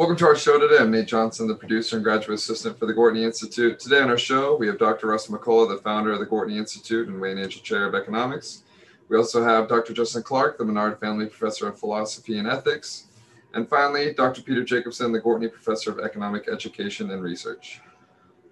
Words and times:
Welcome 0.00 0.16
to 0.16 0.24
our 0.28 0.34
show 0.34 0.58
today. 0.58 0.78
I'm 0.82 0.90
Nate 0.90 1.08
Johnson, 1.08 1.46
the 1.46 1.54
producer 1.54 1.96
and 1.96 2.02
graduate 2.02 2.38
assistant 2.38 2.78
for 2.78 2.86
the 2.86 2.94
Gwartney 2.94 3.22
Institute. 3.22 3.78
Today 3.78 4.00
on 4.00 4.08
our 4.08 4.16
show, 4.16 4.56
we 4.56 4.66
have 4.66 4.78
Dr. 4.78 5.08
Russ 5.08 5.26
McCullough, 5.26 5.68
the 5.68 5.82
founder 5.82 6.10
of 6.10 6.20
the 6.20 6.26
Gwartney 6.26 6.56
Institute 6.56 7.08
and 7.08 7.20
Wayne 7.20 7.36
Angell 7.36 7.60
Chair 7.60 7.84
of 7.84 7.94
Economics. 7.94 8.62
We 9.10 9.18
also 9.18 9.44
have 9.44 9.68
Dr. 9.68 9.92
Justin 9.92 10.22
Clark, 10.22 10.56
the 10.56 10.64
Menard 10.64 10.98
Family 11.00 11.26
Professor 11.26 11.68
of 11.68 11.78
Philosophy 11.78 12.38
and 12.38 12.48
Ethics. 12.48 13.08
And 13.52 13.68
finally, 13.68 14.14
Dr. 14.14 14.40
Peter 14.40 14.64
Jacobsen, 14.64 15.12
the 15.12 15.20
Gwartney 15.20 15.52
Professor 15.52 15.90
of 15.90 15.98
Economic 15.98 16.48
Education 16.48 17.10
and 17.10 17.22
Research. 17.22 17.82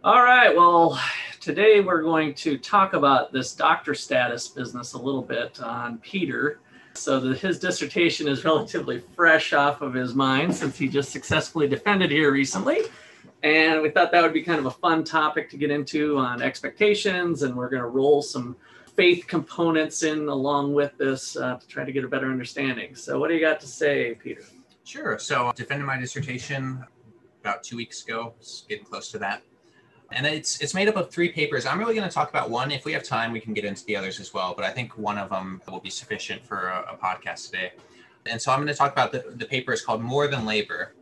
All 0.05 0.23
right, 0.23 0.55
well, 0.55 1.01
today 1.41 1.81
we're 1.81 2.03
going 2.03 2.35
to 2.35 2.59
talk 2.59 2.93
about 2.93 3.33
this 3.33 3.55
doctor 3.55 3.95
status 3.95 4.49
business 4.49 4.93
a 4.93 4.99
little 4.99 5.23
bit 5.23 5.63
on 5.63 5.97
Peter. 5.97 6.61
So 6.99 7.21
the, 7.21 7.35
his 7.35 7.59
dissertation 7.59 8.29
is 8.29 8.45
relatively 8.45 9.01
fresh 9.15 9.53
off 9.53 9.81
of 9.81 9.95
his 9.95 10.15
mind 10.15 10.55
since 10.55 10.77
he 10.77 10.89
just 10.89 11.11
successfully 11.11 11.69
defended 11.69 12.11
here 12.11 12.33
recently. 12.33 12.83
And 13.43 13.83
we 13.83 13.91
thought 13.91 14.11
that 14.13 14.23
would 14.23 14.33
be 14.33 14.43
kind 14.43 14.59
of 14.59 14.67
a 14.67 14.71
fun 14.71 15.05
topic 15.05 15.49
to 15.51 15.57
get 15.57 15.71
into 15.71 16.19
on 16.19 16.43
expectations. 16.43 17.43
And 17.43 17.55
we're 17.57 17.69
going 17.69 17.83
to 17.83 17.89
roll 17.89 18.21
some 18.23 18.57
faith 18.97 19.27
components 19.29 20.03
in 20.03 20.29
along 20.29 20.75
with 20.75 20.97
this 20.99 21.37
uh, 21.37 21.57
to 21.57 21.67
try 21.69 21.85
to 21.85 21.93
get 21.93 22.05
a 22.05 22.09
better 22.09 22.31
understanding. 22.31 22.95
So, 22.97 23.19
what 23.19 23.29
do 23.29 23.35
you 23.35 23.41
got 23.41 23.61
to 23.61 23.67
say, 23.67 24.15
Peter? 24.15 24.43
Sure. 24.83 25.19
So, 25.21 25.47
I 25.47 25.53
defended 25.53 25.87
my 25.87 25.99
dissertation 25.99 26.85
about 27.41 27.63
two 27.63 27.77
weeks 27.77 28.05
ago, 28.05 28.35
it's 28.39 28.65
getting 28.69 28.85
close 28.85 29.11
to 29.13 29.19
that 29.19 29.43
and 30.13 30.27
it's 30.27 30.61
it's 30.61 30.75
made 30.75 30.89
up 30.89 30.97
of 30.97 31.11
three 31.11 31.31
papers. 31.31 31.67
I'm 31.67 31.79
really 31.79 31.95
going 31.95 32.09
to 32.09 32.15
talk 32.15 32.31
about 32.31 32.51
one. 32.51 32.71
If 32.71 32.85
we 32.85 32.93
have 32.93 33.03
time, 33.03 33.33
we 33.33 33.41
can 33.41 33.53
get 33.53 33.65
into 33.65 33.85
the 33.85 33.97
others 33.97 34.21
as 34.21 34.33
well. 34.33 34.55
But 34.57 34.65
I 34.65 34.71
think 34.71 34.97
one 34.97 35.19
of 35.19 35.29
them 35.31 35.61
will 35.69 35.81
be 35.81 35.91
sufficient 35.91 36.45
for 36.45 36.69
a, 36.69 36.95
a 36.95 36.97
podcast 36.97 37.47
today. 37.47 37.73
And 38.27 38.41
so 38.41 38.53
I'm 38.53 38.59
going 38.59 38.69
to 38.69 38.75
talk 38.75 38.93
about 38.93 39.13
the, 39.13 39.25
the 39.37 39.47
paper 39.47 39.73
is 39.73 39.83
called 39.83 40.03
More 40.03 40.27
Than 40.29 40.45
Labor. 40.45 40.95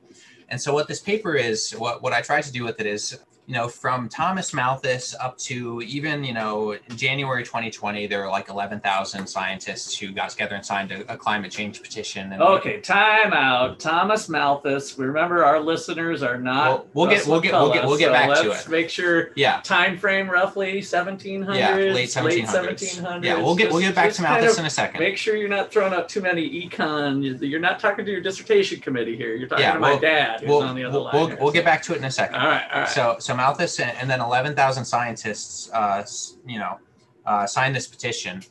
And 0.49 0.61
so 0.61 0.73
what 0.73 0.87
this 0.87 1.01
paper 1.01 1.35
is, 1.35 1.73
what, 1.73 2.03
what 2.03 2.13
I 2.13 2.21
try 2.21 2.41
to 2.41 2.53
do 2.53 2.65
with 2.65 2.81
it 2.81 2.87
is 2.87 3.19
you 3.47 3.55
know, 3.55 3.69
from 3.69 4.09
Thomas 4.09 4.53
Malthus 4.53 5.15
up 5.21 5.39
to 5.39 5.81
even, 5.83 6.25
you 6.25 6.35
know, 6.35 6.77
January 6.97 7.43
2020, 7.43 8.07
there 8.07 8.23
were 8.23 8.29
like 8.29 8.49
11,000 8.49 9.27
scientists 9.27 9.97
who 9.97 10.13
got 10.13 10.31
together 10.31 10.57
and 10.57 10.65
signed 10.65 10.93
a, 10.93 11.13
a 11.13 11.17
climate 11.17 11.53
change 11.53 11.81
petition. 11.81 12.33
And 12.33 12.43
okay, 12.43 12.81
time 12.81 13.33
out. 13.33 13.79
Thomas 13.79 14.29
Malthus. 14.29 14.99
We 14.99 15.07
Remember, 15.07 15.45
our 15.45 15.61
listeners 15.61 16.23
are 16.23 16.39
not. 16.39 16.93
We'll, 16.95 17.07
we'll 17.07 17.17
get, 17.17 17.27
we'll 17.27 17.41
get, 17.41 17.53
we'll 17.53 17.73
get, 17.73 17.87
we'll 17.87 17.99
get 17.99 18.07
so 18.09 18.13
back 18.13 18.37
to 18.39 18.47
it. 18.47 18.49
Let's 18.49 18.69
make 18.69 18.91
sure. 18.91 19.31
Yeah. 19.37 19.61
Time 19.63 19.97
frame 19.97 20.29
roughly 20.29 20.81
1700s. 20.81 21.57
Yeah, 21.57 21.77
late 21.77 22.09
1700s. 22.09 22.25
Late 22.25 22.45
1700s. 22.45 23.25
Yeah, 23.25 23.37
we'll 23.37 23.55
get, 23.55 23.71
we'll 23.71 23.81
get 23.81 23.95
back 23.95 24.13
to 24.13 24.23
Malthus 24.23 24.59
in 24.59 24.67
a 24.67 24.71
second. 24.71 25.01
Make 25.01 25.17
sure 25.17 25.37
you're 25.37 25.49
not 25.49 25.71
throwing 25.71 25.93
out 25.93 26.09
too 26.09 26.21
many 26.21 26.69
econ. 26.69 27.41
You're 27.41 27.61
not 27.61 27.79
talking 27.79 28.05
to 28.05 28.11
your 28.11 28.21
dissertation 28.21 28.81
committee 28.81 29.17
here. 29.17 29.37
You're 29.37 29.49
talking 29.49 29.65
yeah, 29.65 29.75
to 29.75 29.79
my 29.79 29.99
dad 29.99 30.41
who's 30.41 30.49
we'll, 30.49 30.63
on 30.63 30.75
the 30.75 30.85
other 30.85 30.95
we'll, 30.95 31.05
line. 31.05 31.15
We'll, 31.15 31.37
we'll 31.39 31.53
get 31.53 31.65
back 31.65 31.83
to 31.83 31.95
it 31.95 31.99
in 31.99 32.05
a 32.05 32.11
second. 32.11 32.37
All 32.37 32.49
right, 32.49 32.67
all 32.73 32.81
right. 32.81 32.89
So, 32.89 33.17
so 33.21 33.36
Malthus 33.37 33.81
and 33.81 34.09
then 34.09 34.21
11,000 34.21 34.85
scientists, 34.85 35.71
uh, 35.73 36.05
you 36.47 36.59
know, 36.59 36.79
uh, 37.25 37.47
signed 37.47 37.75
this 37.75 37.87
petition. 37.87 38.43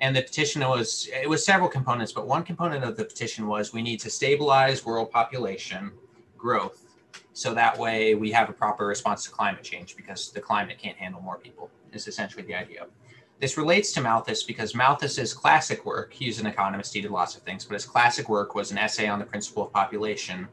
And 0.00 0.16
the 0.16 0.22
petition 0.22 0.62
was, 0.62 1.08
it 1.12 1.28
was 1.28 1.44
several 1.44 1.68
components, 1.68 2.12
but 2.12 2.26
one 2.26 2.42
component 2.42 2.84
of 2.84 2.96
the 2.96 3.04
petition 3.04 3.46
was 3.46 3.72
we 3.72 3.82
need 3.82 4.00
to 4.00 4.10
stabilize 4.10 4.84
world 4.84 5.10
population 5.10 5.92
growth. 6.38 6.86
So 7.32 7.54
that 7.54 7.76
way 7.78 8.14
we 8.14 8.30
have 8.32 8.48
a 8.48 8.52
proper 8.52 8.86
response 8.86 9.24
to 9.24 9.30
climate 9.30 9.62
change 9.62 9.96
because 9.96 10.30
the 10.30 10.40
climate 10.40 10.78
can't 10.78 10.96
handle 10.96 11.20
more 11.20 11.38
people, 11.38 11.70
is 11.92 12.08
essentially 12.08 12.42
the 12.44 12.54
idea. 12.54 12.86
This 13.40 13.56
relates 13.56 13.92
to 13.92 14.02
Malthus 14.02 14.42
because 14.42 14.74
Malthus's 14.74 15.32
classic 15.32 15.86
work, 15.86 16.12
he's 16.12 16.40
an 16.40 16.46
economist, 16.46 16.92
he 16.92 17.00
did 17.00 17.10
lots 17.10 17.36
of 17.36 17.42
things, 17.42 17.64
but 17.64 17.74
his 17.74 17.86
classic 17.86 18.28
work 18.28 18.54
was 18.54 18.70
an 18.70 18.78
essay 18.78 19.06
on 19.08 19.18
the 19.18 19.24
principle 19.24 19.64
of 19.64 19.72
population 19.72 20.48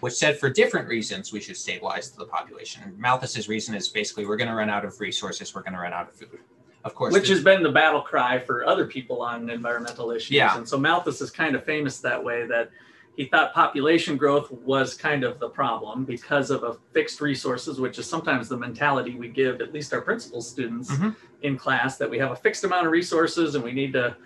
which 0.00 0.14
said 0.14 0.38
for 0.38 0.50
different 0.50 0.88
reasons 0.88 1.32
we 1.32 1.40
should 1.40 1.56
stabilize 1.56 2.10
the 2.10 2.24
population. 2.24 2.82
Malthus's 2.98 3.48
reason 3.48 3.74
is 3.74 3.88
basically 3.88 4.26
we're 4.26 4.36
going 4.36 4.50
to 4.50 4.54
run 4.54 4.70
out 4.70 4.84
of 4.84 4.98
resources, 5.00 5.54
we're 5.54 5.62
going 5.62 5.74
to 5.74 5.80
run 5.80 5.92
out 5.92 6.08
of 6.08 6.14
food. 6.14 6.40
Of 6.82 6.94
course, 6.94 7.12
which 7.12 7.28
has 7.28 7.44
been 7.44 7.62
the 7.62 7.70
battle 7.70 8.00
cry 8.00 8.38
for 8.38 8.66
other 8.66 8.86
people 8.86 9.20
on 9.20 9.50
environmental 9.50 10.10
issues. 10.12 10.30
Yeah. 10.30 10.56
And 10.56 10.66
so 10.66 10.78
Malthus 10.78 11.20
is 11.20 11.30
kind 11.30 11.54
of 11.54 11.64
famous 11.64 11.98
that 12.00 12.22
way 12.22 12.46
that 12.46 12.70
he 13.16 13.26
thought 13.26 13.52
population 13.52 14.16
growth 14.16 14.50
was 14.50 14.94
kind 14.94 15.24
of 15.24 15.38
the 15.38 15.48
problem 15.50 16.04
because 16.04 16.50
of 16.50 16.62
a 16.62 16.78
fixed 16.94 17.20
resources, 17.20 17.78
which 17.78 17.98
is 17.98 18.06
sometimes 18.06 18.48
the 18.48 18.56
mentality 18.56 19.14
we 19.14 19.28
give 19.28 19.60
at 19.60 19.74
least 19.74 19.92
our 19.92 20.00
principal 20.00 20.40
students 20.40 20.90
mm-hmm. 20.90 21.10
in 21.42 21.58
class 21.58 21.98
that 21.98 22.08
we 22.08 22.18
have 22.18 22.30
a 22.30 22.36
fixed 22.36 22.64
amount 22.64 22.86
of 22.86 22.92
resources 22.92 23.56
and 23.56 23.62
we 23.62 23.72
need 23.72 23.92
to 23.92 24.16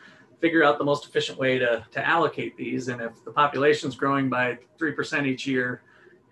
figure 0.45 0.63
out 0.63 0.77
the 0.77 0.85
most 0.85 1.07
efficient 1.07 1.39
way 1.39 1.59
to, 1.59 1.83
to 1.91 2.07
allocate 2.07 2.55
these. 2.55 2.89
And 2.89 3.01
if 3.01 3.13
the 3.25 3.31
population 3.31 3.89
is 3.89 3.97
growing 3.97 4.29
by 4.29 4.59
3% 4.79 5.27
each 5.27 5.47
year 5.47 5.81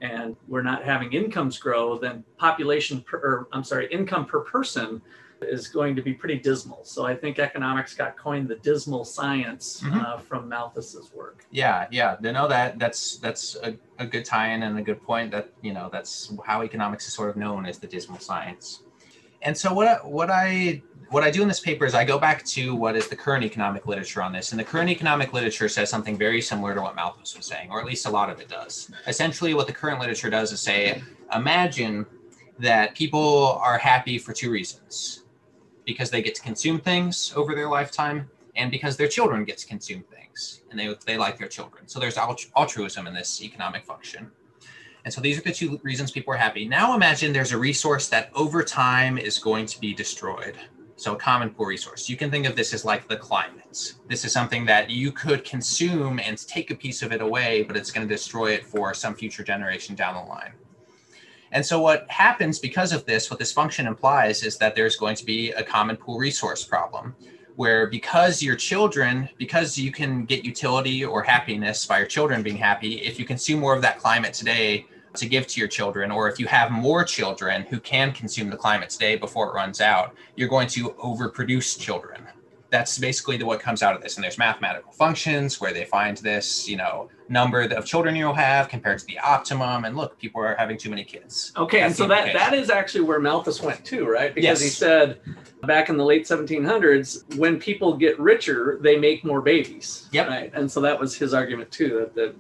and 0.03 0.37
we're 0.49 0.61
not 0.61 0.85
having 0.85 1.11
incomes 1.15 1.59
grow, 1.59 1.97
then 1.97 2.23
population 2.37 3.01
per, 3.01 3.17
or 3.17 3.49
I'm 3.55 3.65
sorry, 3.65 3.87
income 3.91 4.27
per 4.27 4.41
person 4.41 5.01
is 5.41 5.67
going 5.69 5.97
to 5.97 6.03
be 6.03 6.13
pretty 6.13 6.39
dismal. 6.39 6.85
So 6.85 7.07
I 7.07 7.17
think 7.17 7.39
economics 7.39 7.95
got 7.95 8.19
coined 8.19 8.49
the 8.49 8.57
dismal 8.57 9.07
science 9.07 9.81
mm-hmm. 9.81 10.01
uh, 10.01 10.19
from 10.19 10.47
Malthus's 10.47 11.11
work. 11.15 11.47
Yeah, 11.51 11.87
yeah, 11.91 12.17
you 12.23 12.33
know 12.33 12.47
that 12.49 12.79
that's 12.79 13.17
that's 13.17 13.57
a, 13.63 13.75
a 13.99 14.07
good 14.07 14.27
tie-in 14.27 14.63
and 14.63 14.79
a 14.79 14.83
good 14.83 15.03
point. 15.03 15.31
That 15.31 15.49
you 15.63 15.73
know 15.73 15.89
that's 15.91 16.33
how 16.45 16.63
economics 16.63 17.09
is 17.09 17.15
sort 17.15 17.31
of 17.31 17.37
known 17.37 17.65
as 17.65 17.79
the 17.79 17.87
dismal 17.87 18.21
science. 18.21 18.83
And 19.41 19.57
so 19.57 19.73
what 19.73 20.07
what 20.09 20.31
I 20.31 20.83
what 21.13 21.23
I 21.23 21.31
do 21.31 21.43
in 21.43 21.49
this 21.49 21.61
paper 21.61 21.85
is 21.85 21.95
I 21.95 22.05
go 22.05 22.19
back 22.19 22.43
to 22.47 22.75
what 22.75 22.97
is 22.97 23.07
the 23.07 23.15
current 23.15 23.45
economic 23.45 23.87
literature 23.87 24.23
on 24.23 24.33
this. 24.33 24.53
And 24.53 24.59
the 24.59 24.65
current 24.65 24.89
economic 24.89 25.35
literature 25.35 25.69
says 25.69 25.91
something 25.91 26.17
very 26.17 26.41
similar 26.41 26.75
to 26.75 26.81
what 26.81 26.97
Malthus 26.97 27.37
was 27.37 27.45
saying, 27.45 27.71
or 27.71 27.81
at 27.81 27.87
least 27.87 28.07
a 28.07 28.11
lot 28.11 28.31
of 28.31 28.41
it 28.41 28.49
does. 28.49 28.91
Essentially, 29.07 29.53
what 29.53 29.67
the 29.67 29.75
current 29.75 30.01
literature 30.01 30.31
does 30.31 30.53
is 30.53 30.61
say, 30.61 31.03
imagine 31.35 32.07
that 32.59 32.95
people 32.95 33.61
are 33.63 33.77
happy 33.77 34.17
for 34.17 34.33
two 34.33 34.51
reasons 34.51 35.25
because 35.85 36.11
they 36.11 36.23
get 36.23 36.35
to 36.35 36.43
consume 36.43 36.81
things 36.81 37.33
over 37.37 37.55
their 37.55 37.69
lifetime 37.69 38.31
and 38.57 38.71
because 38.71 38.97
their 38.97 39.09
children 39.09 39.45
get 39.45 39.59
to 39.59 39.67
consume 39.67 40.03
things 40.05 40.63
and 40.71 40.81
they, 40.81 40.95
they 41.05 41.19
like 41.19 41.39
their 41.39 41.49
children. 41.49 41.87
So 41.89 42.01
there's 42.01 42.17
altruism 42.17 43.07
in 43.07 43.13
this 43.13 43.43
economic 43.43 43.85
function. 43.85 44.31
And 45.05 45.13
so 45.13 45.21
these 45.21 45.37
are 45.39 45.43
the 45.43 45.53
two 45.53 45.81
reasons 45.83 46.11
people 46.11 46.33
are 46.33 46.37
happy. 46.39 46.67
Now 46.67 46.95
imagine 46.95 47.33
there's 47.33 47.53
a 47.53 47.59
resource 47.59 48.09
that 48.09 48.31
over 48.35 48.63
time 48.63 49.19
is 49.19 49.39
going 49.39 49.67
to 49.67 49.81
be 49.81 49.93
destroyed. 49.93 50.57
So, 51.03 51.15
a 51.15 51.19
common 51.19 51.51
pool 51.51 51.67
resource. 51.67 52.09
You 52.09 52.17
can 52.17 52.31
think 52.31 52.47
of 52.47 52.55
this 52.55 52.73
as 52.73 52.85
like 52.85 53.09
the 53.09 53.17
climate. 53.17 53.95
This 54.07 54.25
is 54.25 54.31
something 54.33 54.65
that 54.67 54.89
you 54.89 55.11
could 55.11 55.45
consume 55.45 56.21
and 56.21 56.39
take 56.47 56.71
a 56.71 56.77
piece 56.77 57.03
of 57.03 57.11
it 57.11 57.21
away, 57.21 57.65
but 57.65 57.77
it's 57.77 57.91
going 57.91 58.07
to 58.07 58.15
destroy 58.15 58.53
it 58.53 58.65
for 58.65 58.95
some 58.95 59.13
future 59.17 59.43
generation 59.43 59.97
down 59.97 60.15
the 60.15 60.31
line. 60.31 60.53
And 61.51 61.67
so, 61.67 61.81
what 61.81 62.09
happens 62.09 62.61
because 62.61 62.93
of 62.93 63.05
this, 63.05 63.31
what 63.31 63.41
this 63.41 63.51
function 63.51 63.89
implies 63.89 64.45
is 64.45 64.59
that 64.59 64.77
there's 64.77 64.95
going 64.95 65.17
to 65.17 65.25
be 65.25 65.51
a 65.51 65.65
common 65.65 65.97
pool 65.97 66.19
resource 66.19 66.63
problem 66.63 67.17
where 67.57 67.89
because 67.89 68.41
your 68.41 68.55
children, 68.55 69.29
because 69.39 69.77
you 69.77 69.91
can 69.91 70.25
get 70.25 70.45
utility 70.45 71.05
or 71.05 71.25
happiness 71.25 71.85
by 71.85 71.99
your 71.99 72.07
children 72.07 72.45
being 72.45 72.57
happy, 72.57 73.01
if 73.01 73.19
you 73.19 73.25
consume 73.25 73.59
more 73.59 73.75
of 73.75 73.83
that 73.83 73.99
climate 73.99 74.35
today, 74.35 74.87
to 75.15 75.27
give 75.27 75.47
to 75.49 75.61
your 75.61 75.69
children, 75.69 76.11
or 76.11 76.29
if 76.29 76.39
you 76.39 76.47
have 76.47 76.71
more 76.71 77.05
children 77.05 77.63
who 77.63 77.79
can 77.81 78.13
consume 78.13 78.51
the 78.51 78.57
climate 78.57 78.91
today 78.91 79.17
before 79.17 79.49
it 79.49 79.55
runs 79.55 79.81
out, 79.81 80.15
you're 80.37 80.49
going 80.49 80.69
to 80.69 80.91
overproduce 80.91 81.79
children. 81.79 82.23
That's 82.71 82.99
basically 82.99 83.37
the, 83.37 83.45
what 83.45 83.61
comes 83.61 83.83
out 83.83 83.95
of 83.95 84.03
this. 84.03 84.17
And 84.17 84.25
there's 84.25 84.39
mathematical 84.39 84.93
functions 84.93 85.61
where 85.61 85.75
they 85.75 85.85
find 85.85 86.17
this, 86.19 86.67
you 86.67 86.79
know, 86.79 87.11
number 87.29 87.61
of 87.61 87.85
children 87.85 88.17
you'll 88.17 88.33
have 88.33 88.71
compared 88.71 88.99
to 89.01 89.07
the 89.07 89.19
optimum. 89.19 89.85
And 89.85 89.95
look, 89.95 90.19
people 90.19 90.41
are 90.41 90.55
having 90.55 90.79
too 90.79 90.89
many 90.89 91.05
kids. 91.05 91.53
Okay, 91.57 91.81
That's 91.81 91.91
and 91.91 91.97
so 91.97 92.09
that 92.09 92.33
that 92.33 92.55
is 92.55 92.71
actually 92.71 93.05
where 93.05 93.21
Malthus 93.21 93.61
went 93.61 93.85
too, 93.85 94.07
right? 94.07 94.35
Because 94.35 94.61
yes. 94.61 94.63
he 94.63 94.69
said 94.69 95.21
back 95.67 95.91
in 95.91 95.99
the 95.99 96.05
late 96.05 96.25
1700s, 96.25 97.37
when 97.37 97.59
people 97.59 97.95
get 97.95 98.19
richer, 98.19 98.79
they 98.81 98.97
make 98.97 99.23
more 99.23 99.43
babies. 99.43 100.09
Yep. 100.13 100.29
Right. 100.29 100.53
And 100.55 100.71
so 100.71 100.81
that 100.81 100.99
was 100.99 101.15
his 101.15 101.35
argument 101.35 101.71
too. 101.71 102.01
That 102.01 102.15
the 102.15 102.35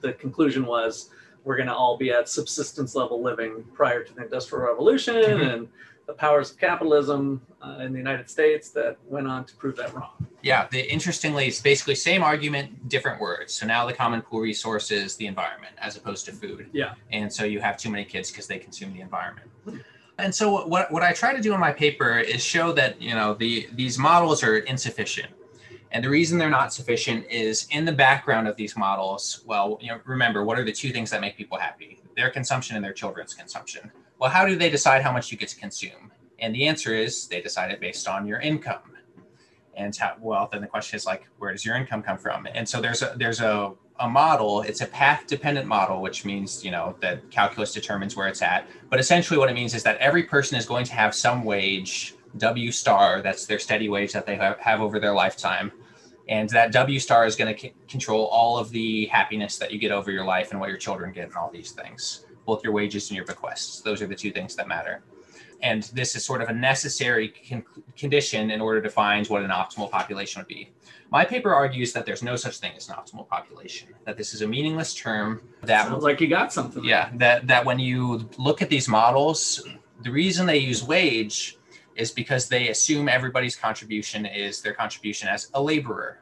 the 0.00 0.12
conclusion 0.14 0.66
was 0.66 1.10
we're 1.46 1.56
going 1.56 1.68
to 1.68 1.74
all 1.74 1.96
be 1.96 2.10
at 2.10 2.28
subsistence 2.28 2.96
level 2.96 3.22
living 3.22 3.64
prior 3.72 4.02
to 4.02 4.12
the 4.12 4.24
Industrial 4.24 4.66
Revolution 4.66 5.14
mm-hmm. 5.14 5.48
and 5.48 5.68
the 6.08 6.12
powers 6.12 6.50
of 6.50 6.58
capitalism 6.58 7.40
uh, 7.62 7.78
in 7.80 7.92
the 7.92 7.98
United 7.98 8.28
States 8.28 8.70
that 8.70 8.96
went 9.06 9.28
on 9.28 9.44
to 9.44 9.54
prove 9.54 9.76
that 9.76 9.94
wrong. 9.94 10.10
Yeah, 10.42 10.66
the, 10.72 10.92
interestingly, 10.92 11.46
it's 11.46 11.60
basically 11.60 11.94
same 11.94 12.24
argument, 12.24 12.88
different 12.88 13.20
words. 13.20 13.54
So 13.54 13.64
now 13.64 13.86
the 13.86 13.92
common 13.92 14.22
pool 14.22 14.40
resource 14.40 14.90
is 14.90 15.14
the 15.16 15.28
environment 15.28 15.74
as 15.78 15.96
opposed 15.96 16.26
to 16.26 16.32
food. 16.32 16.68
Yeah. 16.72 16.94
And 17.12 17.32
so 17.32 17.44
you 17.44 17.60
have 17.60 17.76
too 17.76 17.90
many 17.90 18.04
kids 18.04 18.30
because 18.30 18.48
they 18.48 18.58
consume 18.58 18.92
the 18.92 19.00
environment. 19.00 19.48
And 20.18 20.34
so 20.34 20.66
what, 20.66 20.90
what 20.90 21.04
I 21.04 21.12
try 21.12 21.32
to 21.32 21.40
do 21.40 21.54
in 21.54 21.60
my 21.60 21.72
paper 21.72 22.18
is 22.18 22.42
show 22.42 22.72
that, 22.72 23.00
you 23.00 23.14
know, 23.14 23.34
the 23.34 23.68
these 23.72 23.98
models 23.98 24.42
are 24.42 24.58
insufficient. 24.58 25.30
And 25.92 26.04
the 26.04 26.10
reason 26.10 26.38
they're 26.38 26.50
not 26.50 26.72
sufficient 26.72 27.26
is 27.30 27.66
in 27.70 27.84
the 27.84 27.92
background 27.92 28.48
of 28.48 28.56
these 28.56 28.76
models, 28.76 29.42
well, 29.46 29.78
you 29.80 29.88
know, 29.88 30.00
remember 30.04 30.44
what 30.44 30.58
are 30.58 30.64
the 30.64 30.72
two 30.72 30.90
things 30.90 31.10
that 31.10 31.20
make 31.20 31.36
people 31.36 31.58
happy? 31.58 32.00
Their 32.16 32.30
consumption 32.30 32.76
and 32.76 32.84
their 32.84 32.92
children's 32.92 33.34
consumption. 33.34 33.90
Well, 34.18 34.30
how 34.30 34.46
do 34.46 34.56
they 34.56 34.70
decide 34.70 35.02
how 35.02 35.12
much 35.12 35.30
you 35.30 35.38
get 35.38 35.48
to 35.50 35.56
consume? 35.56 36.12
And 36.38 36.54
the 36.54 36.66
answer 36.66 36.94
is 36.94 37.28
they 37.28 37.40
decide 37.40 37.70
it 37.70 37.80
based 37.80 38.08
on 38.08 38.26
your 38.26 38.40
income. 38.40 38.92
And 39.74 39.94
how, 39.94 40.16
well, 40.20 40.48
then 40.50 40.62
the 40.62 40.66
question 40.66 40.96
is 40.96 41.06
like, 41.06 41.28
where 41.38 41.52
does 41.52 41.64
your 41.64 41.76
income 41.76 42.02
come 42.02 42.18
from? 42.18 42.46
And 42.54 42.68
so 42.68 42.80
there's 42.80 43.02
a 43.02 43.14
there's 43.18 43.40
a 43.40 43.74
a 43.98 44.08
model 44.08 44.62
it's 44.62 44.80
a 44.82 44.86
path 44.86 45.26
dependent 45.26 45.66
model 45.66 46.02
which 46.02 46.24
means 46.24 46.64
you 46.64 46.70
know 46.70 46.94
that 47.00 47.30
calculus 47.30 47.72
determines 47.72 48.14
where 48.14 48.28
it's 48.28 48.42
at 48.42 48.66
but 48.90 49.00
essentially 49.00 49.38
what 49.38 49.48
it 49.48 49.54
means 49.54 49.74
is 49.74 49.82
that 49.82 49.96
every 49.98 50.22
person 50.22 50.58
is 50.58 50.66
going 50.66 50.84
to 50.84 50.92
have 50.92 51.14
some 51.14 51.44
wage 51.44 52.14
w 52.38 52.70
star 52.72 53.22
that's 53.22 53.46
their 53.46 53.58
steady 53.58 53.88
wage 53.88 54.12
that 54.12 54.26
they 54.26 54.36
have, 54.36 54.58
have 54.58 54.80
over 54.80 54.98
their 55.00 55.14
lifetime. 55.14 55.72
And 56.28 56.48
that 56.50 56.72
w 56.72 56.98
star 56.98 57.24
is 57.26 57.36
going 57.36 57.54
to 57.54 57.60
c- 57.60 57.72
control 57.88 58.26
all 58.26 58.58
of 58.58 58.70
the 58.70 59.06
happiness 59.06 59.58
that 59.58 59.72
you 59.72 59.78
get 59.78 59.92
over 59.92 60.10
your 60.10 60.24
life 60.24 60.50
and 60.50 60.60
what 60.60 60.68
your 60.68 60.78
children 60.78 61.12
get 61.12 61.28
and 61.28 61.36
all 61.36 61.50
these 61.50 61.70
things 61.72 62.26
both 62.46 62.62
your 62.62 62.72
wages 62.72 63.10
and 63.10 63.16
your 63.16 63.26
bequests. 63.26 63.80
Those 63.80 64.00
are 64.00 64.06
the 64.06 64.14
two 64.14 64.30
things 64.30 64.54
that 64.54 64.68
matter. 64.68 65.02
And 65.62 65.82
this 65.94 66.14
is 66.14 66.24
sort 66.24 66.42
of 66.42 66.48
a 66.48 66.52
necessary 66.54 67.34
con- 67.48 67.64
condition 67.96 68.50
in 68.50 68.60
order 68.60 68.80
to 68.80 68.88
find 68.88 69.26
what 69.26 69.42
an 69.42 69.50
optimal 69.50 69.90
population 69.90 70.40
would 70.40 70.46
be. 70.46 70.70
My 71.10 71.24
paper 71.24 71.52
argues 71.52 71.92
that 71.92 72.06
there's 72.06 72.22
no 72.22 72.36
such 72.36 72.58
thing 72.58 72.72
as 72.76 72.88
an 72.88 72.94
optimal 72.94 73.26
population, 73.28 73.88
that 74.04 74.16
this 74.16 74.32
is 74.32 74.42
a 74.42 74.46
meaningless 74.46 74.94
term 74.94 75.42
that 75.62 75.88
Sounds 75.88 76.04
like 76.04 76.20
you 76.20 76.28
got 76.28 76.52
something. 76.52 76.84
yeah, 76.84 77.10
that 77.14 77.46
that 77.48 77.64
when 77.64 77.78
you 77.78 78.28
look 78.38 78.62
at 78.62 78.68
these 78.68 78.86
models, 78.86 79.66
the 80.02 80.10
reason 80.10 80.46
they 80.46 80.58
use 80.58 80.84
wage 80.84 81.58
is 81.96 82.10
because 82.10 82.48
they 82.48 82.68
assume 82.68 83.08
everybody's 83.08 83.56
contribution 83.56 84.26
is 84.26 84.60
their 84.60 84.74
contribution 84.74 85.28
as 85.28 85.50
a 85.54 85.62
laborer. 85.62 86.20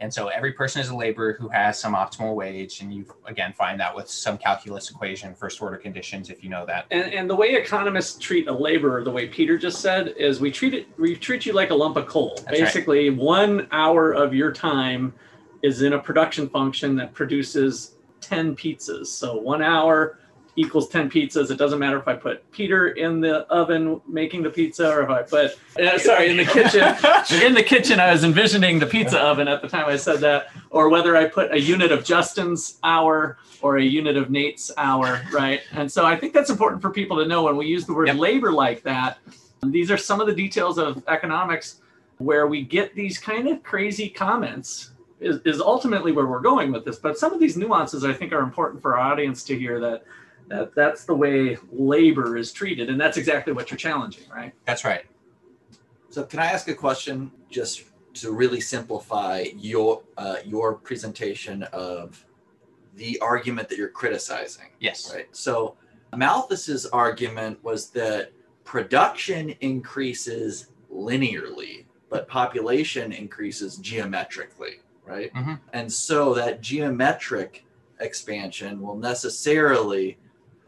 And 0.00 0.12
so 0.12 0.28
every 0.28 0.52
person 0.52 0.80
is 0.80 0.88
a 0.88 0.96
laborer 0.96 1.34
who 1.34 1.48
has 1.48 1.78
some 1.78 1.94
optimal 1.94 2.34
wage, 2.34 2.80
and 2.80 2.92
you 2.92 3.06
again 3.26 3.52
find 3.52 3.78
that 3.80 3.94
with 3.94 4.08
some 4.08 4.36
calculus 4.36 4.90
equation, 4.90 5.34
first 5.34 5.62
order 5.62 5.76
conditions, 5.76 6.30
if 6.30 6.42
you 6.42 6.50
know 6.50 6.66
that. 6.66 6.86
And, 6.90 7.12
and 7.14 7.30
the 7.30 7.34
way 7.34 7.54
economists 7.54 8.18
treat 8.18 8.48
a 8.48 8.52
laborer, 8.52 9.04
the 9.04 9.10
way 9.10 9.28
Peter 9.28 9.56
just 9.56 9.80
said, 9.80 10.08
is 10.16 10.40
we 10.40 10.50
treat 10.50 10.74
it 10.74 10.88
we 10.98 11.14
treat 11.16 11.46
you 11.46 11.52
like 11.52 11.70
a 11.70 11.74
lump 11.74 11.96
of 11.96 12.06
coal. 12.06 12.36
right. 12.46 12.58
Basically, 12.58 13.10
one 13.10 13.68
hour 13.70 14.12
of 14.12 14.34
your 14.34 14.52
time 14.52 15.14
is 15.62 15.82
in 15.82 15.94
a 15.94 15.98
production 15.98 16.48
function 16.48 16.96
that 16.96 17.14
produces 17.14 17.94
10 18.20 18.56
pizzas. 18.56 19.06
So 19.06 19.36
one 19.38 19.62
hour 19.62 20.18
equals 20.56 20.88
10 20.88 21.10
pizzas. 21.10 21.50
It 21.50 21.56
doesn't 21.56 21.78
matter 21.78 21.98
if 21.98 22.06
I 22.06 22.14
put 22.14 22.50
Peter 22.52 22.88
in 22.88 23.20
the 23.20 23.40
oven 23.48 24.00
making 24.06 24.42
the 24.42 24.50
pizza 24.50 24.88
or 24.90 25.02
if 25.02 25.10
I 25.10 25.22
put, 25.22 25.58
uh, 25.80 25.98
sorry, 25.98 26.30
in 26.30 26.36
the 26.36 26.44
kitchen. 26.44 26.82
in 27.46 27.54
the 27.54 27.62
kitchen, 27.62 27.98
I 28.00 28.12
was 28.12 28.24
envisioning 28.24 28.78
the 28.78 28.86
pizza 28.86 29.18
oven 29.20 29.48
at 29.48 29.62
the 29.62 29.68
time 29.68 29.86
I 29.86 29.96
said 29.96 30.20
that, 30.20 30.48
or 30.70 30.88
whether 30.88 31.16
I 31.16 31.26
put 31.26 31.52
a 31.52 31.60
unit 31.60 31.90
of 31.92 32.04
Justin's 32.04 32.78
hour 32.84 33.38
or 33.62 33.78
a 33.78 33.82
unit 33.82 34.16
of 34.16 34.30
Nate's 34.30 34.70
hour, 34.76 35.22
right? 35.32 35.60
And 35.72 35.90
so 35.90 36.04
I 36.06 36.16
think 36.16 36.32
that's 36.32 36.50
important 36.50 36.82
for 36.82 36.90
people 36.90 37.16
to 37.18 37.26
know 37.26 37.44
when 37.44 37.56
we 37.56 37.66
use 37.66 37.86
the 37.86 37.94
word 37.94 38.08
Yep. 38.08 38.18
labor 38.18 38.52
like 38.52 38.82
that. 38.82 39.18
These 39.62 39.90
are 39.90 39.96
some 39.96 40.20
of 40.20 40.26
the 40.26 40.34
details 40.34 40.78
of 40.78 41.02
economics 41.08 41.80
where 42.18 42.46
we 42.46 42.62
get 42.62 42.94
these 42.94 43.18
kind 43.18 43.48
of 43.48 43.62
crazy 43.62 44.08
comments. 44.08 44.90
Is, 45.20 45.38
is 45.46 45.60
ultimately 45.60 46.12
where 46.12 46.26
we're 46.26 46.40
going 46.40 46.70
with 46.70 46.84
this, 46.84 46.98
but 46.98 47.16
some 47.16 47.32
of 47.32 47.40
these 47.40 47.56
nuances 47.56 48.04
I 48.04 48.12
think 48.12 48.32
are 48.32 48.40
important 48.40 48.82
for 48.82 48.98
our 48.98 49.12
audience 49.12 49.42
to 49.44 49.58
hear 49.58 49.80
that 49.80 50.04
that 50.48 50.74
that's 50.74 51.04
the 51.04 51.14
way 51.14 51.56
labor 51.72 52.36
is 52.36 52.52
treated, 52.52 52.90
and 52.90 53.00
that's 53.00 53.16
exactly 53.16 53.52
what 53.52 53.70
you're 53.70 53.78
challenging, 53.78 54.24
right? 54.30 54.52
That's 54.66 54.84
right. 54.84 55.04
So 56.10 56.24
can 56.24 56.38
I 56.38 56.46
ask 56.46 56.68
a 56.68 56.74
question 56.74 57.30
just 57.50 57.84
to 58.14 58.30
really 58.32 58.60
simplify 58.60 59.46
your 59.56 60.02
uh, 60.16 60.36
your 60.44 60.74
presentation 60.74 61.64
of 61.72 62.24
the 62.94 63.18
argument 63.20 63.68
that 63.68 63.78
you're 63.78 63.88
criticizing? 63.88 64.66
Yes. 64.80 65.12
Right. 65.12 65.26
So 65.32 65.76
Malthus's 66.14 66.86
argument 66.86 67.62
was 67.64 67.90
that 67.90 68.32
production 68.64 69.50
increases 69.60 70.68
linearly, 70.92 71.86
but 72.08 72.28
population 72.28 73.12
increases 73.12 73.76
geometrically, 73.78 74.80
right? 75.04 75.32
Mhm. 75.34 75.58
And 75.72 75.92
so 75.92 76.34
that 76.34 76.60
geometric 76.60 77.64
expansion 78.00 78.80
will 78.80 78.96
necessarily 78.96 80.18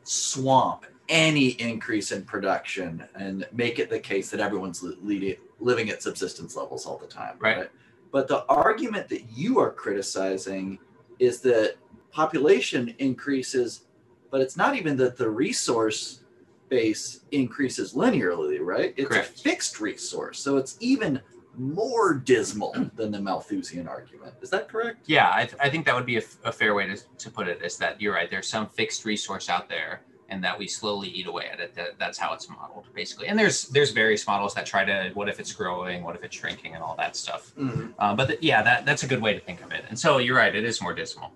swamp 0.09 0.87
any 1.09 1.49
increase 1.61 2.13
in 2.13 2.23
production 2.25 3.05
and 3.15 3.47
make 3.53 3.79
it 3.79 3.89
the 3.91 3.99
case 3.99 4.31
that 4.31 4.41
everyone's 4.41 4.83
leading, 4.83 5.37
living 5.61 5.91
at 5.91 6.03
subsistence 6.03 6.57
levels 6.57 6.87
all 6.87 6.99
the 6.99 7.07
time. 7.07 7.37
Right. 7.39 7.71
But 8.11 8.29
the 8.29 8.45
argument 8.47 9.09
that 9.09 9.25
you 9.33 9.59
are 9.59 9.71
criticizing 9.71 10.79
is 11.19 11.41
that 11.43 11.77
population 12.11 12.95
increases, 12.99 13.85
but 14.31 14.41
it's 14.41 14.57
not 14.57 14.75
even 14.77 14.97
that 14.97 15.17
the 15.17 15.29
resource 15.29 16.21
base 16.69 17.21
increases 17.31 17.95
linearly, 17.95 18.59
right? 18.61 18.95
It's 18.97 19.09
Correct. 19.09 19.29
a 19.29 19.43
fixed 19.43 19.81
resource. 19.81 20.39
So 20.41 20.57
it's 20.57 20.77
even 20.81 21.21
more 21.59 22.15
dismal 22.15 22.75
than 22.95 23.11
the 23.11 23.21
Malthusian 23.21 23.89
argument. 23.89 24.35
Is 24.43 24.51
that 24.51 24.69
correct? 24.69 25.05
Yeah, 25.07 25.31
I, 25.35 25.45
th- 25.45 25.57
I 25.61 25.69
think 25.71 25.87
that 25.87 25.95
would 25.95 26.07
be 26.07 26.17
a, 26.17 26.21
f- 26.21 26.37
a 26.45 26.53
fair 26.53 26.75
way 26.75 26.87
to, 26.87 26.97
to 27.19 27.31
put 27.31 27.49
it 27.49 27.63
is 27.63 27.77
that 27.79 28.01
you're 28.01 28.15
right. 28.15 28.31
There's 28.31 28.49
some 28.49 28.67
fixed 28.69 29.05
resource 29.05 29.49
out 29.49 29.69
there 29.69 30.03
and 30.29 30.43
that 30.43 30.59
we 30.59 30.67
slowly 30.67 31.09
eat 31.09 31.27
away 31.29 31.47
at 31.53 31.61
it. 31.61 31.75
That, 31.75 31.99
that's 31.99 32.19
how 32.19 32.35
it's 32.35 32.49
modeled 32.49 32.87
basically. 32.95 33.29
And 33.29 33.39
there's 33.39 33.69
there's 33.69 33.93
various 33.93 34.27
models 34.27 34.55
that 34.55 34.67
try 34.67 34.85
to 34.85 35.11
what 35.15 35.29
if 35.29 35.39
it's 35.39 35.53
growing, 35.53 36.03
what 36.03 36.17
if 36.17 36.25
it's 36.25 36.35
shrinking 36.37 36.75
and 36.75 36.83
all 36.83 36.97
that 36.97 37.15
stuff. 37.17 37.53
Uh, 37.99 38.15
but 38.15 38.27
th- 38.27 38.41
yeah, 38.43 38.61
that, 38.63 38.85
that's 38.85 39.05
a 39.05 39.07
good 39.07 39.23
way 39.23 39.35
to 39.35 39.41
think 39.41 39.63
of 39.63 39.71
it. 39.73 39.85
And 39.89 39.99
so 39.99 40.19
you're 40.19 40.37
right, 40.37 40.55
it 40.55 40.65
is 40.65 40.83
more 40.83 40.95
dismal. 40.95 41.33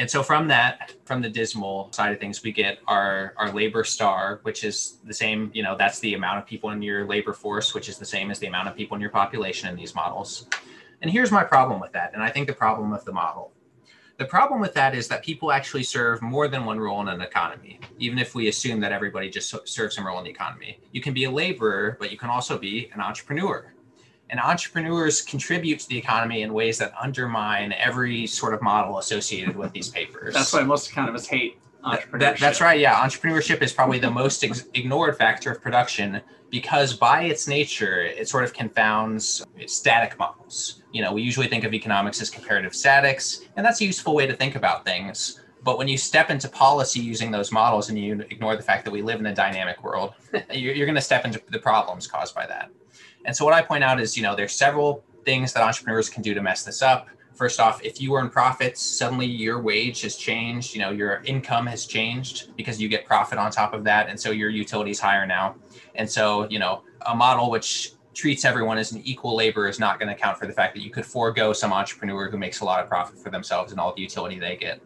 And 0.00 0.10
so 0.10 0.22
from 0.22 0.48
that, 0.48 0.94
from 1.04 1.20
the 1.20 1.28
dismal 1.28 1.92
side 1.92 2.10
of 2.10 2.18
things, 2.18 2.42
we 2.42 2.52
get 2.52 2.78
our 2.86 3.34
our 3.36 3.52
labor 3.52 3.84
star, 3.84 4.40
which 4.44 4.64
is 4.64 4.96
the 5.04 5.12
same. 5.12 5.50
You 5.52 5.62
know, 5.62 5.76
that's 5.76 5.98
the 5.98 6.14
amount 6.14 6.38
of 6.38 6.46
people 6.46 6.70
in 6.70 6.80
your 6.80 7.06
labor 7.06 7.34
force, 7.34 7.74
which 7.74 7.86
is 7.86 7.98
the 7.98 8.06
same 8.06 8.30
as 8.30 8.38
the 8.38 8.46
amount 8.46 8.68
of 8.68 8.74
people 8.74 8.94
in 8.94 9.02
your 9.02 9.10
population 9.10 9.68
in 9.68 9.76
these 9.76 9.94
models. 9.94 10.48
And 11.02 11.10
here's 11.10 11.30
my 11.30 11.44
problem 11.44 11.80
with 11.80 11.92
that, 11.92 12.14
and 12.14 12.22
I 12.22 12.30
think 12.30 12.46
the 12.46 12.54
problem 12.54 12.90
with 12.90 13.04
the 13.04 13.12
model. 13.12 13.52
The 14.16 14.24
problem 14.24 14.58
with 14.58 14.72
that 14.72 14.94
is 14.94 15.06
that 15.08 15.22
people 15.22 15.52
actually 15.52 15.82
serve 15.82 16.22
more 16.22 16.48
than 16.48 16.64
one 16.64 16.80
role 16.80 17.02
in 17.02 17.08
an 17.08 17.20
economy, 17.20 17.78
even 17.98 18.18
if 18.18 18.34
we 18.34 18.48
assume 18.48 18.80
that 18.80 18.92
everybody 18.92 19.28
just 19.28 19.54
serves 19.68 19.96
some 19.96 20.06
role 20.06 20.18
in 20.18 20.24
the 20.24 20.30
economy. 20.30 20.80
You 20.92 21.02
can 21.02 21.12
be 21.12 21.24
a 21.24 21.30
laborer, 21.30 21.98
but 22.00 22.10
you 22.10 22.16
can 22.16 22.30
also 22.30 22.56
be 22.56 22.90
an 22.94 23.02
entrepreneur 23.02 23.74
and 24.30 24.40
entrepreneurs 24.40 25.22
contribute 25.22 25.80
to 25.80 25.88
the 25.88 25.98
economy 25.98 26.42
in 26.42 26.52
ways 26.52 26.78
that 26.78 26.92
undermine 27.00 27.72
every 27.72 28.26
sort 28.26 28.54
of 28.54 28.62
model 28.62 28.98
associated 28.98 29.56
with 29.56 29.72
these 29.72 29.88
papers. 29.88 30.34
That's 30.34 30.52
why 30.52 30.62
most 30.62 30.90
economists 30.90 31.26
hate 31.26 31.58
entrepreneurship. 31.84 32.20
that- 32.20 32.38
that's 32.38 32.60
right. 32.60 32.78
Yeah, 32.78 32.94
entrepreneurship 32.94 33.62
is 33.62 33.72
probably 33.72 33.98
the 33.98 34.10
most 34.10 34.42
ex- 34.44 34.66
ignored 34.74 35.16
factor 35.16 35.50
of 35.50 35.60
production 35.60 36.20
because, 36.50 36.94
by 36.94 37.22
its 37.22 37.46
nature, 37.46 38.02
it 38.02 38.28
sort 38.28 38.44
of 38.44 38.52
confounds 38.52 39.44
static 39.66 40.18
models. 40.18 40.82
You 40.92 41.02
know, 41.02 41.12
we 41.12 41.22
usually 41.22 41.46
think 41.46 41.64
of 41.64 41.72
economics 41.74 42.20
as 42.20 42.28
comparative 42.30 42.74
statics, 42.74 43.42
and 43.56 43.64
that's 43.64 43.80
a 43.80 43.84
useful 43.84 44.14
way 44.14 44.26
to 44.26 44.34
think 44.34 44.56
about 44.56 44.84
things. 44.84 45.40
But 45.62 45.78
when 45.78 45.88
you 45.88 45.98
step 45.98 46.30
into 46.30 46.48
policy 46.48 47.00
using 47.00 47.30
those 47.30 47.52
models 47.52 47.88
and 47.90 47.98
you 47.98 48.20
ignore 48.30 48.56
the 48.56 48.62
fact 48.62 48.84
that 48.86 48.90
we 48.90 49.02
live 49.02 49.20
in 49.20 49.26
a 49.26 49.34
dynamic 49.34 49.82
world, 49.84 50.14
you're, 50.52 50.74
you're 50.74 50.86
going 50.86 50.94
to 50.96 51.00
step 51.02 51.24
into 51.24 51.40
the 51.50 51.58
problems 51.58 52.06
caused 52.06 52.34
by 52.34 52.46
that. 52.46 52.70
And 53.24 53.36
so, 53.36 53.44
what 53.44 53.54
I 53.54 53.62
point 53.62 53.84
out 53.84 54.00
is, 54.00 54.16
you 54.16 54.22
know, 54.22 54.34
there's 54.34 54.52
several 54.52 55.04
things 55.24 55.52
that 55.52 55.62
entrepreneurs 55.62 56.08
can 56.08 56.22
do 56.22 56.34
to 56.34 56.42
mess 56.42 56.64
this 56.64 56.82
up. 56.82 57.08
First 57.34 57.60
off, 57.60 57.82
if 57.84 58.00
you 58.00 58.14
earn 58.14 58.28
profits, 58.28 58.82
suddenly 58.82 59.26
your 59.26 59.60
wage 59.62 60.02
has 60.02 60.16
changed. 60.16 60.74
You 60.74 60.80
know, 60.80 60.90
your 60.90 61.22
income 61.24 61.66
has 61.66 61.86
changed 61.86 62.54
because 62.56 62.80
you 62.80 62.88
get 62.88 63.06
profit 63.06 63.38
on 63.38 63.50
top 63.50 63.72
of 63.72 63.84
that, 63.84 64.08
and 64.08 64.18
so 64.18 64.30
your 64.30 64.50
utility 64.50 64.90
is 64.90 65.00
higher 65.00 65.26
now. 65.26 65.56
And 65.94 66.10
so, 66.10 66.48
you 66.48 66.58
know, 66.58 66.82
a 67.06 67.14
model 67.14 67.50
which 67.50 67.92
treats 68.14 68.44
everyone 68.44 68.76
as 68.76 68.92
an 68.92 69.00
equal 69.04 69.34
labor 69.34 69.68
is 69.68 69.78
not 69.78 69.98
going 69.98 70.08
to 70.08 70.14
account 70.14 70.38
for 70.38 70.46
the 70.46 70.52
fact 70.52 70.74
that 70.74 70.82
you 70.82 70.90
could 70.90 71.06
forego 71.06 71.52
some 71.52 71.72
entrepreneur 71.72 72.30
who 72.30 72.36
makes 72.36 72.60
a 72.60 72.64
lot 72.64 72.82
of 72.82 72.88
profit 72.88 73.18
for 73.18 73.30
themselves 73.30 73.72
and 73.72 73.80
all 73.80 73.94
the 73.94 74.02
utility 74.02 74.38
they 74.38 74.56
get. 74.56 74.82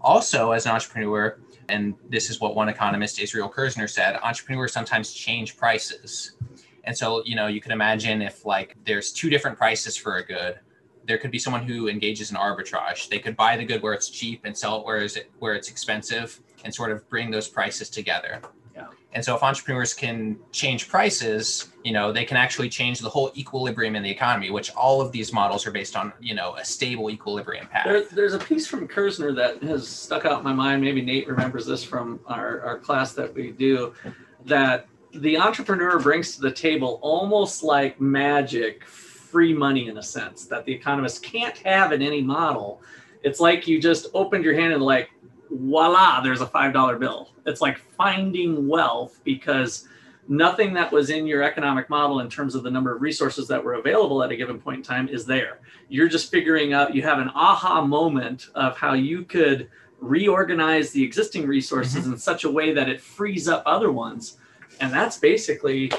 Also, 0.00 0.50
as 0.50 0.66
an 0.66 0.72
entrepreneur, 0.72 1.38
and 1.68 1.94
this 2.08 2.30
is 2.30 2.40
what 2.40 2.56
one 2.56 2.68
economist, 2.68 3.20
Israel 3.20 3.48
Kirzner, 3.48 3.88
said, 3.88 4.16
entrepreneurs 4.22 4.72
sometimes 4.72 5.12
change 5.12 5.56
prices. 5.56 6.32
And 6.84 6.96
so, 6.96 7.22
you 7.24 7.36
know, 7.36 7.46
you 7.46 7.60
can 7.60 7.72
imagine 7.72 8.22
if 8.22 8.44
like 8.44 8.76
there's 8.84 9.12
two 9.12 9.30
different 9.30 9.56
prices 9.56 9.96
for 9.96 10.16
a 10.16 10.24
good, 10.24 10.58
there 11.04 11.18
could 11.18 11.30
be 11.30 11.38
someone 11.38 11.62
who 11.62 11.88
engages 11.88 12.30
in 12.30 12.36
arbitrage. 12.36 13.08
They 13.08 13.18
could 13.18 13.36
buy 13.36 13.56
the 13.56 13.64
good 13.64 13.82
where 13.82 13.92
it's 13.92 14.08
cheap 14.08 14.42
and 14.44 14.56
sell 14.56 14.80
it 14.80 14.86
where 14.86 14.98
is 14.98 15.16
it 15.16 15.30
where 15.38 15.54
it's 15.54 15.68
expensive 15.68 16.40
and 16.64 16.74
sort 16.74 16.92
of 16.92 17.08
bring 17.08 17.30
those 17.30 17.48
prices 17.48 17.90
together. 17.90 18.40
Yeah. 18.74 18.86
And 19.12 19.24
so 19.24 19.34
if 19.36 19.42
entrepreneurs 19.42 19.94
can 19.94 20.38
change 20.52 20.88
prices, 20.88 21.70
you 21.84 21.92
know, 21.92 22.12
they 22.12 22.24
can 22.24 22.36
actually 22.36 22.68
change 22.68 23.00
the 23.00 23.08
whole 23.08 23.32
equilibrium 23.36 23.94
in 23.96 24.02
the 24.02 24.10
economy, 24.10 24.50
which 24.50 24.72
all 24.74 25.00
of 25.00 25.12
these 25.12 25.32
models 25.32 25.66
are 25.66 25.72
based 25.72 25.96
on, 25.96 26.12
you 26.20 26.34
know, 26.34 26.54
a 26.54 26.64
stable 26.64 27.10
equilibrium 27.10 27.66
path. 27.66 27.84
There, 27.84 28.04
there's 28.04 28.34
a 28.34 28.38
piece 28.38 28.66
from 28.66 28.88
Kirzner 28.88 29.34
that 29.36 29.62
has 29.62 29.86
stuck 29.86 30.24
out 30.24 30.38
in 30.38 30.44
my 30.44 30.54
mind. 30.54 30.82
Maybe 30.82 31.02
Nate 31.02 31.28
remembers 31.28 31.66
this 31.66 31.84
from 31.84 32.20
our, 32.26 32.60
our 32.62 32.78
class 32.78 33.12
that 33.14 33.34
we 33.34 33.50
do. 33.50 33.92
that 34.46 34.86
the 35.14 35.36
entrepreneur 35.36 35.98
brings 35.98 36.36
to 36.36 36.42
the 36.42 36.50
table 36.50 36.98
almost 37.02 37.62
like 37.62 38.00
magic 38.00 38.84
free 38.84 39.52
money 39.52 39.88
in 39.88 39.98
a 39.98 40.02
sense 40.02 40.46
that 40.46 40.64
the 40.64 40.72
economist 40.72 41.22
can't 41.22 41.56
have 41.58 41.92
in 41.92 42.02
any 42.02 42.22
model. 42.22 42.82
It's 43.22 43.40
like 43.40 43.66
you 43.66 43.80
just 43.80 44.08
opened 44.14 44.44
your 44.44 44.54
hand 44.54 44.72
and 44.72 44.82
like 44.82 45.10
voila, 45.50 46.20
there's 46.20 46.40
a 46.40 46.46
$5 46.46 46.98
bill. 46.98 47.30
It's 47.46 47.60
like 47.60 47.78
finding 47.78 48.68
wealth 48.68 49.20
because 49.24 49.88
nothing 50.28 50.72
that 50.74 50.92
was 50.92 51.10
in 51.10 51.26
your 51.26 51.42
economic 51.42 51.90
model 51.90 52.20
in 52.20 52.28
terms 52.28 52.54
of 52.54 52.62
the 52.62 52.70
number 52.70 52.94
of 52.94 53.02
resources 53.02 53.48
that 53.48 53.62
were 53.62 53.74
available 53.74 54.22
at 54.22 54.30
a 54.30 54.36
given 54.36 54.58
point 54.58 54.78
in 54.78 54.82
time 54.82 55.08
is 55.08 55.26
there. 55.26 55.60
You're 55.88 56.08
just 56.08 56.30
figuring 56.30 56.72
out, 56.72 56.94
you 56.94 57.02
have 57.02 57.18
an 57.18 57.30
aha 57.34 57.84
moment 57.84 58.48
of 58.54 58.76
how 58.76 58.94
you 58.94 59.24
could 59.24 59.68
reorganize 60.00 60.90
the 60.90 61.02
existing 61.02 61.46
resources 61.46 62.02
mm-hmm. 62.02 62.12
in 62.12 62.18
such 62.18 62.44
a 62.44 62.50
way 62.50 62.72
that 62.72 62.88
it 62.88 63.00
frees 63.00 63.48
up 63.48 63.62
other 63.66 63.92
ones. 63.92 64.38
And 64.80 64.92
that's 64.92 65.18
basically 65.18 65.90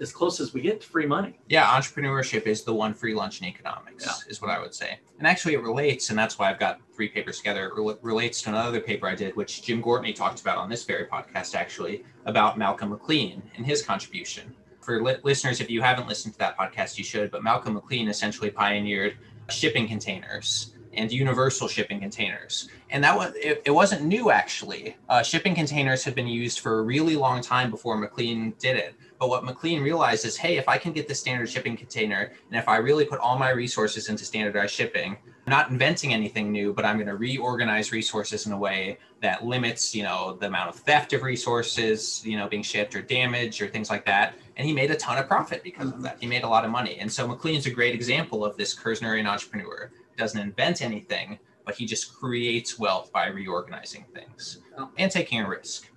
as 0.00 0.12
close 0.12 0.40
as 0.40 0.52
we 0.52 0.60
get 0.60 0.80
to 0.80 0.86
free 0.86 1.06
money. 1.06 1.38
Yeah, 1.48 1.66
entrepreneurship 1.66 2.46
is 2.46 2.64
the 2.64 2.74
one 2.74 2.92
free 2.92 3.14
lunch 3.14 3.40
in 3.40 3.46
economics, 3.46 4.04
yeah. 4.04 4.30
is 4.30 4.42
what 4.42 4.50
I 4.50 4.58
would 4.60 4.74
say. 4.74 4.98
And 5.18 5.26
actually, 5.26 5.54
it 5.54 5.62
relates, 5.62 6.10
and 6.10 6.18
that's 6.18 6.38
why 6.38 6.50
I've 6.50 6.58
got 6.58 6.80
three 6.94 7.08
papers 7.08 7.38
together. 7.38 7.66
It 7.66 7.74
re- 7.76 7.94
relates 8.02 8.42
to 8.42 8.50
another 8.50 8.80
paper 8.80 9.06
I 9.06 9.14
did, 9.14 9.36
which 9.36 9.62
Jim 9.62 9.82
Gwartney 9.82 10.14
talked 10.14 10.40
about 10.40 10.58
on 10.58 10.68
this 10.68 10.84
very 10.84 11.06
podcast, 11.06 11.54
actually, 11.54 12.04
about 12.26 12.58
Malcolm 12.58 12.90
McLean 12.90 13.42
and 13.56 13.64
his 13.64 13.82
contribution. 13.82 14.54
For 14.80 15.02
li- 15.02 15.16
listeners, 15.22 15.60
if 15.60 15.70
you 15.70 15.80
haven't 15.80 16.08
listened 16.08 16.34
to 16.34 16.38
that 16.40 16.58
podcast, 16.58 16.98
you 16.98 17.04
should. 17.04 17.30
But 17.30 17.44
Malcolm 17.44 17.74
McLean 17.74 18.08
essentially 18.08 18.50
pioneered 18.50 19.16
shipping 19.48 19.86
containers 19.86 20.74
and 20.94 21.10
universal 21.10 21.68
shipping 21.68 22.00
containers. 22.00 22.68
And 22.90 23.02
that 23.04 23.16
was 23.16 23.32
it, 23.34 23.62
it 23.64 23.70
wasn't 23.70 24.04
new 24.04 24.30
actually. 24.30 24.96
Uh, 25.08 25.22
shipping 25.22 25.54
containers 25.54 26.04
have 26.04 26.14
been 26.14 26.26
used 26.26 26.60
for 26.60 26.78
a 26.78 26.82
really 26.82 27.16
long 27.16 27.40
time 27.40 27.70
before 27.70 27.96
McLean 27.96 28.54
did 28.58 28.76
it. 28.76 28.94
But 29.22 29.28
what 29.28 29.44
McLean 29.44 29.82
realized 29.82 30.24
is, 30.24 30.36
hey, 30.36 30.56
if 30.56 30.68
I 30.68 30.78
can 30.78 30.92
get 30.92 31.06
the 31.06 31.14
standard 31.14 31.48
shipping 31.48 31.76
container, 31.76 32.32
and 32.50 32.58
if 32.58 32.68
I 32.68 32.78
really 32.78 33.04
put 33.04 33.20
all 33.20 33.38
my 33.38 33.50
resources 33.50 34.08
into 34.08 34.24
standardized 34.24 34.74
shipping, 34.74 35.16
I'm 35.46 35.50
not 35.50 35.70
inventing 35.70 36.12
anything 36.12 36.50
new, 36.50 36.72
but 36.72 36.84
I'm 36.84 36.96
going 36.96 37.06
to 37.06 37.14
reorganize 37.14 37.92
resources 37.92 38.46
in 38.46 38.52
a 38.52 38.58
way 38.58 38.98
that 39.20 39.44
limits, 39.44 39.94
you 39.94 40.02
know, 40.02 40.36
the 40.40 40.46
amount 40.48 40.70
of 40.70 40.74
theft 40.74 41.12
of 41.12 41.22
resources, 41.22 42.20
you 42.24 42.36
know, 42.36 42.48
being 42.48 42.64
shipped 42.64 42.96
or 42.96 43.02
damaged 43.02 43.62
or 43.62 43.68
things 43.68 43.90
like 43.90 44.04
that. 44.06 44.34
And 44.56 44.66
he 44.66 44.72
made 44.72 44.90
a 44.90 44.96
ton 44.96 45.18
of 45.18 45.28
profit 45.28 45.62
because 45.62 45.92
of 45.92 46.02
that. 46.02 46.18
He 46.20 46.26
made 46.26 46.42
a 46.42 46.48
lot 46.48 46.64
of 46.64 46.72
money. 46.72 46.98
And 46.98 47.10
so 47.10 47.28
McLean's 47.28 47.66
a 47.66 47.70
great 47.70 47.94
example 47.94 48.44
of 48.44 48.56
this 48.56 48.74
Kirznerian 48.74 49.26
entrepreneur. 49.26 49.92
Doesn't 50.22 50.38
invent 50.40 50.82
anything, 50.82 51.36
but 51.66 51.74
he 51.74 51.84
just 51.84 52.14
creates 52.14 52.78
wealth 52.78 53.10
by 53.12 53.26
reorganizing 53.26 54.04
things 54.14 54.60
oh. 54.78 54.88
and 54.96 55.10
taking 55.10 55.40
a 55.40 55.48
risk. 55.48 55.88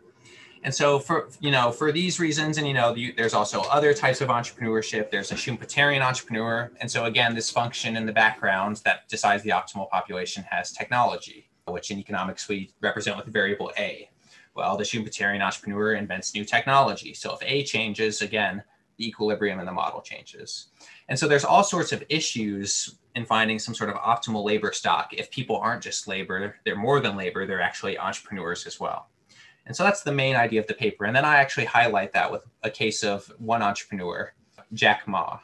And 0.64 0.74
so 0.74 0.98
for 0.98 1.30
you 1.40 1.52
know 1.52 1.72
for 1.72 1.92
these 1.92 2.20
reasons, 2.20 2.58
and 2.58 2.68
you 2.68 2.74
know 2.74 2.96
you, 2.96 3.14
there's 3.16 3.36
also 3.36 3.62
other 3.70 3.94
types 3.94 4.22
of 4.22 4.30
entrepreneurship. 4.30 5.12
There's 5.12 5.32
a 5.32 5.36
Schumpeterian 5.36 6.02
entrepreneur, 6.02 6.72
and 6.82 6.90
so 6.90 7.06
again, 7.06 7.36
this 7.36 7.52
function 7.52 7.96
in 7.96 8.08
the 8.08 8.12
background 8.12 8.82
that 8.84 9.08
decides 9.10 9.44
the 9.44 9.52
optimal 9.52 9.92
population 9.92 10.44
has 10.50 10.72
technology, 10.72 11.52
which 11.68 11.92
in 11.92 12.00
economics 12.00 12.50
we 12.50 12.72
represent 12.82 13.16
with 13.16 13.28
the 13.28 13.32
variable 13.32 13.72
A. 13.78 14.10
Well, 14.56 14.76
the 14.76 14.86
Schumpeterian 14.86 15.44
entrepreneur 15.44 15.94
invents 15.94 16.34
new 16.34 16.44
technology. 16.44 17.14
So 17.14 17.36
if 17.36 17.44
A 17.44 17.64
changes, 17.64 18.24
again, 18.24 18.64
the 18.98 19.08
equilibrium 19.08 19.60
in 19.60 19.68
the 19.68 19.72
model 19.72 20.02
changes. 20.02 20.70
And 21.10 21.20
so 21.20 21.28
there's 21.28 21.46
all 21.46 21.64
sorts 21.64 21.92
of 21.92 22.04
issues 22.10 22.98
in 23.16 23.26
finding 23.26 23.58
some 23.58 23.74
sort 23.74 23.90
of 23.90 23.96
optimal 23.96 24.44
labor 24.44 24.72
stock. 24.74 25.14
If 25.14 25.32
people 25.32 25.58
aren't 25.58 25.82
just 25.82 26.08
labor, 26.08 26.56
they're 26.66 26.76
more 26.76 27.00
than 27.00 27.16
labor, 27.16 27.46
they're 27.46 27.62
actually 27.62 27.98
entrepreneurs 27.98 28.68
as 28.68 28.80
well. 28.80 29.10
And 29.66 29.76
so 29.76 29.84
that's 29.84 30.04
the 30.04 30.12
main 30.12 30.36
idea 30.36 30.60
of 30.60 30.68
the 30.68 30.74
paper. 30.74 31.06
And 31.06 31.16
then 31.16 31.26
I 31.26 31.38
actually 31.38 31.66
highlight 31.66 32.14
that 32.14 32.32
with 32.32 32.44
a 32.64 32.70
case 32.70 33.04
of 33.04 33.32
one 33.40 33.62
entrepreneur, 33.64 34.32
Jack 34.74 35.08
Ma. 35.08 35.40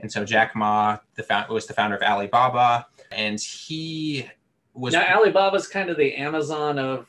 And 0.00 0.12
so 0.12 0.24
Jack 0.24 0.54
Ma 0.54 0.98
the 1.16 1.22
found, 1.22 1.48
was 1.48 1.66
the 1.66 1.72
founder 1.72 1.96
of 1.96 2.02
Alibaba, 2.02 2.86
and 3.10 3.40
he 3.40 4.28
was. 4.74 4.92
Now 4.92 5.02
Alibaba's 5.02 5.66
kind 5.66 5.90
of 5.90 5.96
the 5.96 6.14
Amazon 6.14 6.78
of 6.78 7.08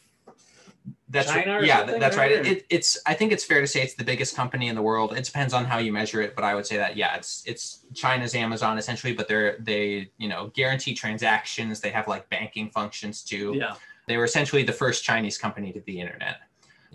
that's 1.10 1.32
China 1.32 1.60
yeah, 1.64 1.84
that's 1.84 2.16
right. 2.16 2.32
It, 2.32 2.46
it, 2.46 2.66
it's 2.70 2.98
I 3.06 3.16
think 3.16 3.32
it's 3.32 3.44
fair 3.44 3.62
to 3.62 3.68
say 3.68 3.82
it's 3.82 3.96
the 3.96 4.04
biggest 4.04 4.36
company 4.36 4.68
in 4.68 4.76
the 4.76 4.82
world. 4.82 5.18
It 5.18 5.24
depends 5.24 5.54
on 5.54 5.66
how 5.66 5.80
you 5.80 5.92
measure 5.92 6.22
it, 6.22 6.36
but 6.36 6.44
I 6.44 6.54
would 6.54 6.68
say 6.68 6.78
that 6.78 6.96
yeah, 6.96 7.16
it's 7.16 7.44
it's 7.48 7.80
China's 7.96 8.36
Amazon 8.36 8.78
essentially. 8.78 9.14
But 9.14 9.28
they're 9.28 9.58
they 9.60 10.12
you 10.18 10.30
know 10.30 10.52
guarantee 10.54 10.94
transactions. 10.94 11.80
They 11.80 11.90
have 11.90 12.08
like 12.08 12.30
banking 12.30 12.70
functions 12.70 13.24
too. 13.24 13.56
Yeah. 13.56 13.76
They 14.08 14.18
were 14.18 14.24
essentially 14.24 14.64
the 14.64 14.74
first 14.74 15.04
Chinese 15.04 15.38
company 15.38 15.72
to 15.74 15.82
the 15.82 16.00
internet. 16.00 16.42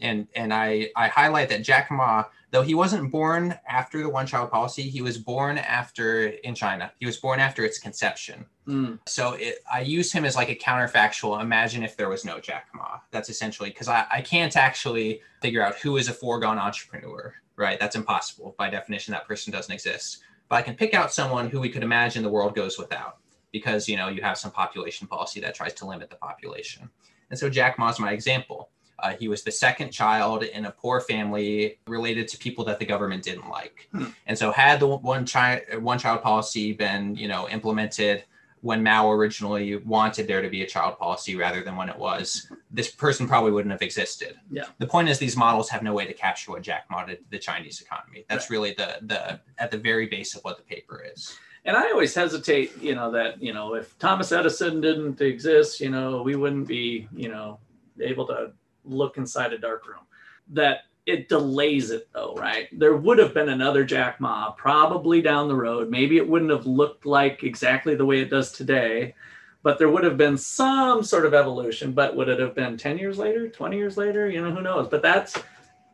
And 0.00 0.28
and 0.37 0.54
I, 0.54 0.90
I 0.97 1.09
highlight 1.09 1.49
that 1.49 1.62
Jack 1.62 1.90
Ma, 1.90 2.25
though 2.54 2.62
he 2.62 2.75
wasn't 2.75 3.11
born 3.11 3.58
after 3.68 4.00
the 4.00 4.08
one 4.08 4.28
child 4.28 4.49
policy, 4.49 4.82
he 4.82 5.02
was 5.02 5.18
born 5.18 5.58
after 5.58 6.28
in 6.28 6.54
China. 6.54 6.92
He 7.00 7.04
was 7.04 7.16
born 7.16 7.40
after 7.40 7.64
its 7.64 7.80
conception. 7.80 8.46
Mm. 8.68 9.00
So 9.08 9.32
it, 9.32 9.56
I 9.70 9.80
use 9.80 10.12
him 10.12 10.25
as 10.25 10.37
like 10.37 10.49
a 10.49 10.54
counterfactual. 10.54 11.42
Imagine 11.42 11.82
if 11.82 11.96
there 11.96 12.08
was 12.08 12.25
no 12.25 12.38
Jack 12.38 12.68
Ma. 12.73 13.00
That's 13.11 13.28
essentially 13.28 13.70
because 13.70 13.88
I, 13.88 14.06
I 14.08 14.20
can't 14.20 14.56
actually 14.56 15.20
figure 15.42 15.62
out 15.62 15.75
who 15.78 15.96
is 15.96 16.08
a 16.08 16.12
foregone 16.12 16.58
entrepreneur, 16.58 17.34
right? 17.56 17.80
That's 17.80 17.96
impossible. 17.96 18.54
By 18.56 18.70
definition, 18.70 19.11
that 19.14 19.26
person 19.26 19.52
doesn't 19.52 19.75
exist. 19.75 20.20
But 20.49 20.54
I 20.54 20.62
can 20.62 20.76
pick 20.76 20.94
out 20.94 21.12
someone 21.12 21.50
who 21.50 21.58
we 21.58 21.70
could 21.70 21.82
imagine 21.82 22.23
the 22.23 22.30
world 22.30 22.54
goes 22.54 22.78
without 22.78 23.16
because 23.50 23.88
you 23.88 23.96
know 23.96 24.06
you 24.06 24.23
have 24.23 24.38
some 24.38 24.52
population 24.52 25.08
policy 25.08 25.40
that 25.40 25.56
tries 25.56 25.75
to 25.75 25.87
limit 25.87 26.08
the 26.08 26.16
population. 26.16 26.88
And 27.30 27.38
so 27.38 27.50
Jack 27.50 27.80
Ma 27.80 27.88
is 27.88 27.99
my 27.99 28.12
example. 28.12 28.70
Uh, 29.04 29.14
he 29.20 29.28
was 29.28 29.42
the 29.42 29.52
second 29.52 29.90
child 29.90 30.42
in 30.42 30.64
a 30.64 30.70
poor 30.70 30.99
family 31.00 31.78
related 31.87 32.26
to 32.26 32.38
people 32.38 32.64
that 32.64 32.78
the 32.78 32.87
government 32.87 33.23
didn't 33.23 33.49
like. 33.50 33.88
Hmm. 33.92 34.06
And 34.26 34.37
so 34.37 34.50
had 34.50 34.80
the 34.80 34.87
one 34.87 35.26
child 35.26 35.61
one 35.80 35.99
child 35.99 36.23
policy 36.23 36.73
been, 36.73 37.14
you 37.14 37.28
know, 37.28 37.46
implemented 37.49 38.25
when 38.62 38.82
Mao 38.82 39.11
originally 39.11 39.76
wanted 39.76 40.26
there 40.26 40.40
to 40.40 40.49
be 40.49 40.62
a 40.62 40.66
child 40.66 40.99
policy 40.99 41.37
rather 41.37 41.62
than 41.62 41.76
when 41.76 41.90
it 41.90 41.99
was, 41.99 42.50
this 42.70 42.90
person 42.90 43.28
probably 43.28 43.52
wouldn't 43.52 43.73
have 43.73 43.82
existed. 43.82 44.37
Yeah. 44.50 44.64
The 44.78 44.87
point 44.87 45.11
is 45.11 45.18
these 45.18 45.37
models 45.37 45.68
have 45.68 45.82
no 45.82 45.92
way 45.92 46.06
to 46.06 46.14
capture 46.14 46.52
what 46.52 46.62
Jack 46.62 46.87
Ma 46.90 47.04
did 47.04 47.18
to 47.18 47.25
the 47.28 47.38
Chinese 47.38 47.82
economy. 47.82 48.25
That's 48.26 48.49
right. 48.49 48.56
really 48.56 48.75
the 48.75 48.99
the 49.02 49.40
at 49.58 49.70
the 49.70 49.78
very 49.78 50.06
base 50.06 50.34
of 50.34 50.42
what 50.44 50.56
the 50.56 50.62
paper 50.62 51.04
is 51.14 51.37
and 51.66 51.76
I 51.76 51.90
always 51.90 52.14
hesitate, 52.14 52.80
you 52.82 52.94
know, 52.94 53.11
that, 53.12 53.42
you 53.42 53.54
know, 53.54 53.75
if 53.75 53.99
Thomas 53.99 54.32
Edison 54.32 54.82
didn't 54.82 55.20
exist, 55.23 55.80
you 55.80 55.88
know, 55.88 56.23
we 56.23 56.37
wouldn't 56.37 56.68
be, 56.68 57.08
you 57.14 57.30
know, 57.30 57.58
able 58.00 58.26
to 58.26 58.52
look 58.85 59.17
inside 59.17 59.53
a 59.53 59.59
dark 59.59 59.87
room. 59.87 60.05
That 60.53 60.81
it 61.07 61.29
delays 61.29 61.91
it 61.91 62.09
though, 62.12 62.35
right? 62.35 62.69
There 62.79 62.97
would 62.97 63.19
have 63.19 63.35
been 63.35 63.50
another 63.50 63.85
Jack 63.85 64.21
Ma 64.21 64.53
probably 64.53 65.21
down 65.21 65.49
the 65.49 65.55
road. 65.55 65.91
Maybe 65.91 66.17
it 66.17 66.29
wouldn't 66.29 66.50
have 66.50 66.67
looked 66.67 67.05
like 67.05 67.43
exactly 67.45 67.95
the 67.95 68.07
way 68.07 68.21
it 68.21 68.31
does 68.31 68.53
today, 68.53 69.14
but 69.62 69.79
there 69.79 69.91
would 69.91 70.05
have 70.05 70.17
been 70.17 70.38
some 70.38 71.03
sort 71.03 71.26
of 71.26 71.35
evolution. 71.35 71.93
But 71.93 72.17
would 72.17 72.29
it 72.29 72.41
have 72.41 72.55
been 72.55 72.76
10 72.76 72.99
years 72.99 73.19
later, 73.19 73.49
20 73.49 73.76
years 73.76 73.97
later? 73.97 74.31
You 74.31 74.43
know, 74.43 74.55
who 74.55 74.62
knows? 74.62 74.88
But 74.88 75.03
that's 75.03 75.37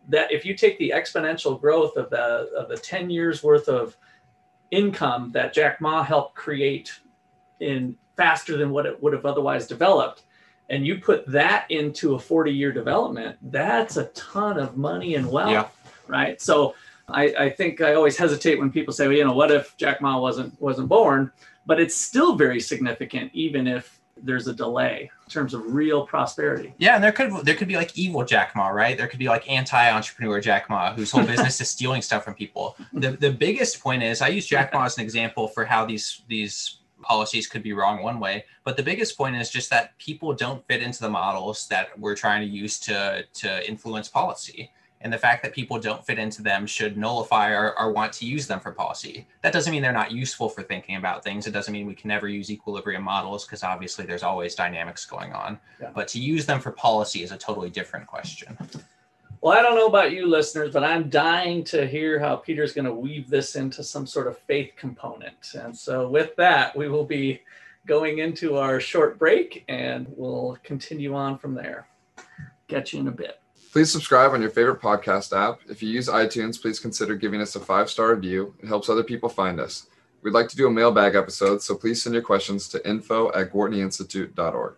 that 0.09 0.33
if 0.33 0.45
you 0.45 0.57
take 0.57 0.79
the 0.79 0.93
exponential 0.95 1.61
growth 1.61 1.97
of 1.97 2.11
the 2.11 2.51
of 2.57 2.69
the 2.69 2.77
10 2.77 3.11
years 3.11 3.43
worth 3.43 3.69
of 3.69 3.97
income 4.71 5.31
that 5.33 5.53
Jack 5.53 5.81
Ma 5.81 6.03
helped 6.03 6.37
create 6.37 6.93
in 7.61 7.97
faster 8.17 8.57
than 8.57 8.71
what 8.71 8.87
it 8.87 9.03
would 9.03 9.13
have 9.13 9.27
otherwise 9.27 9.67
developed, 9.67 10.23
and 10.71 10.87
you 10.87 10.99
put 10.99 11.27
that 11.27 11.67
into 11.71 12.15
a 12.15 12.19
40 12.19 12.53
year 12.53 12.73
development, 12.73 13.37
that's 13.43 13.97
a 13.97 14.05
ton 14.07 14.59
of 14.59 14.77
money 14.77 15.17
and 15.17 15.31
wealth, 15.31 15.51
yeah. 15.51 15.69
right? 16.07 16.41
So 16.41 16.75
I, 17.09 17.35
I, 17.39 17.51
think 17.51 17.81
I 17.81 17.95
always 17.95 18.17
hesitate 18.17 18.59
when 18.59 18.71
people 18.71 18.95
say, 18.95 19.09
well, 19.09 19.17
you 19.17 19.25
know, 19.25 19.35
what 19.35 19.51
if 19.51 19.77
Jack 19.77 20.01
Ma 20.01 20.19
wasn't 20.19 20.59
wasn't 20.61 20.89
born? 20.89 21.33
But 21.67 21.81
it's 21.81 21.95
still 21.95 22.37
very 22.37 22.61
significant, 22.61 23.33
even 23.35 23.67
if 23.67 24.01
there's 24.23 24.47
a 24.47 24.55
delay 24.55 25.11
in 25.25 25.31
terms 25.31 25.55
of 25.55 25.75
real 25.75 26.07
prosperity. 26.07 26.75
Yeah, 26.79 26.95
and 26.95 27.03
there 27.03 27.13
could 27.13 27.33
there 27.45 27.55
could 27.55 27.69
be 27.69 27.77
like 27.77 27.97
evil 27.99 28.25
Jack 28.25 28.55
Ma, 28.55 28.69
right? 28.69 28.97
There 28.97 29.09
could 29.09 29.19
be 29.19 29.29
like 29.29 29.51
anti-entrepreneur 29.51 30.41
Jack 30.41 30.71
Ma, 30.71 30.95
whose 30.95 31.11
whole 31.11 31.25
business 31.25 31.61
is 31.61 31.69
stealing 31.71 32.03
stuff 32.03 32.25
from 32.25 32.35
people. 32.35 32.77
The 32.93 33.13
the 33.13 33.33
biggest 33.33 33.81
point 33.81 34.03
is 34.03 34.23
I 34.23 34.29
use 34.29 34.47
Jack 34.47 34.73
Ma 34.73 34.85
as 34.85 34.97
an 34.99 35.03
example 35.03 35.49
for 35.49 35.65
how 35.65 35.85
these 35.85 36.23
these 36.29 36.80
policies 37.03 37.47
could 37.47 37.63
be 37.63 37.73
wrong 37.73 38.03
one 38.03 38.21
way, 38.21 38.45
but 38.65 38.77
the 38.77 38.83
biggest 38.83 39.17
point 39.17 39.37
is 39.37 39.51
just 39.51 39.71
that 39.71 39.97
people 39.99 40.33
don't 40.33 40.67
fit 40.67 40.83
into 40.83 41.01
the 41.01 41.11
models 41.11 41.67
that 41.69 41.99
we're 41.99 42.17
trying 42.17 42.41
to 42.41 42.53
use 42.53 42.79
to 42.81 43.25
to 43.35 43.69
influence 43.69 44.09
policy 44.09 44.71
and 45.03 45.13
the 45.13 45.19
fact 45.19 45.43
that 45.43 45.55
people 45.55 45.79
don't 45.79 46.05
fit 46.05 46.19
into 46.19 46.43
them 46.43 46.67
should 46.67 46.97
nullify 46.97 47.55
our, 47.55 47.75
our 47.77 47.91
want 47.91 48.13
to 48.15 48.27
use 48.27 48.47
them 48.47 48.61
for 48.61 48.71
policy. 48.71 49.27
That 49.43 49.53
doesn't 49.53 49.71
mean 49.73 49.83
they're 49.83 49.93
not 49.93 50.13
useful 50.13 50.49
for 50.49 50.63
thinking 50.63 50.97
about 50.97 51.25
things. 51.25 51.47
It 51.47 51.53
doesn't 51.53 51.73
mean 51.73 51.87
we 51.87 51.95
can 51.95 52.09
never 52.09 52.29
use 52.29 52.51
equilibrium 52.51 53.03
models 53.03 53.47
because 53.47 53.63
obviously 53.63 54.05
there's 54.05 54.23
always 54.23 54.55
dynamics 54.55 55.07
going 55.07 55.33
on. 55.33 55.59
Yeah. 55.81 55.91
But 55.95 56.09
to 56.09 56.21
use 56.21 56.45
them 56.45 56.61
for 56.61 56.71
policy 56.71 57.23
is 57.23 57.33
a 57.33 57.39
totally 57.39 57.71
different 57.71 58.07
question. 58.07 58.59
Well, 59.43 59.57
I 59.57 59.63
don't 59.63 59.75
know 59.75 59.87
about 59.87 60.13
you 60.13 60.27
listeners, 60.27 60.71
but 60.71 60.85
I'm 60.85 61.09
dying 61.09 61.65
to 61.65 61.87
hear 61.87 62.19
how 62.19 62.37
Peter's 62.37 62.75
going 62.75 62.85
to 62.85 62.93
weave 62.93 63.31
this 63.31 63.57
into 63.57 63.83
some 63.83 64.07
sort 64.07 64.27
of 64.27 64.37
faith 64.37 64.73
component. 64.77 65.55
And 65.55 65.75
so, 65.77 66.11
with 66.11 66.37
that, 66.37 66.77
we 66.77 66.89
will 66.89 67.07
be 67.07 67.41
going 67.87 68.19
into 68.19 68.57
our 68.57 68.81
short 68.81 69.19
break 69.19 69.65
and 69.69 70.07
we'll 70.15 70.59
continue 70.63 71.15
on 71.15 71.39
from 71.39 71.55
there. 71.55 71.89
Catch 72.69 72.93
you 72.93 73.01
in 73.01 73.09
a 73.09 73.13
bit. 73.13 73.41
Please 73.73 73.91
subscribe 73.91 74.33
on 74.33 74.43
your 74.43 74.51
favorite 74.51 74.81
podcast 74.81 75.35
app. 75.35 75.61
If 75.71 75.83
you 75.83 75.89
use 75.89 76.09
iTunes, 76.09 76.61
please 76.61 76.79
consider 76.79 77.15
giving 77.15 77.41
us 77.41 77.57
a 77.57 77.61
five 77.61 77.89
star 77.89 78.15
review. 78.15 78.55
It 78.63 78.67
helps 78.67 78.91
other 78.91 79.05
people 79.05 79.31
find 79.31 79.59
us. 79.59 79.87
We'd 80.23 80.35
like 80.35 80.49
to 80.49 80.57
do 80.57 80.67
a 80.67 80.71
mailbag 80.71 81.15
episode, 81.15 81.63
so 81.63 81.75
please 81.75 82.03
send 82.03 82.13
your 82.13 82.23
questions 82.23 82.69
to 82.69 82.89
info 82.89 83.33
at 83.33 83.51
gwartneyinstitute.org. 83.51 84.75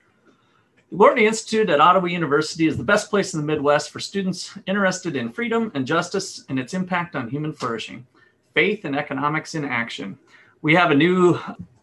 The 0.92 0.99
Gwartney 0.99 1.22
Institute 1.22 1.70
at 1.70 1.80
Ottawa 1.80 2.04
University 2.04 2.66
is 2.66 2.76
the 2.76 2.84
best 2.84 3.08
place 3.08 3.32
in 3.32 3.40
the 3.40 3.46
Midwest 3.46 3.88
for 3.88 3.99
students 3.99 4.58
interested 4.66 5.16
in 5.16 5.32
freedom 5.32 5.72
and 5.75 5.87
justice 5.87 6.44
and 6.50 6.58
its 6.58 6.75
impact 6.75 7.16
on 7.16 7.30
human 7.30 7.54
flourishing. 7.54 8.06
Faith 8.52 8.84
and 8.84 8.94
economics 8.94 9.54
in 9.54 9.64
action. 9.64 10.18
We 10.61 10.75
have 10.75 10.90
a 10.90 10.94
new 10.94 11.38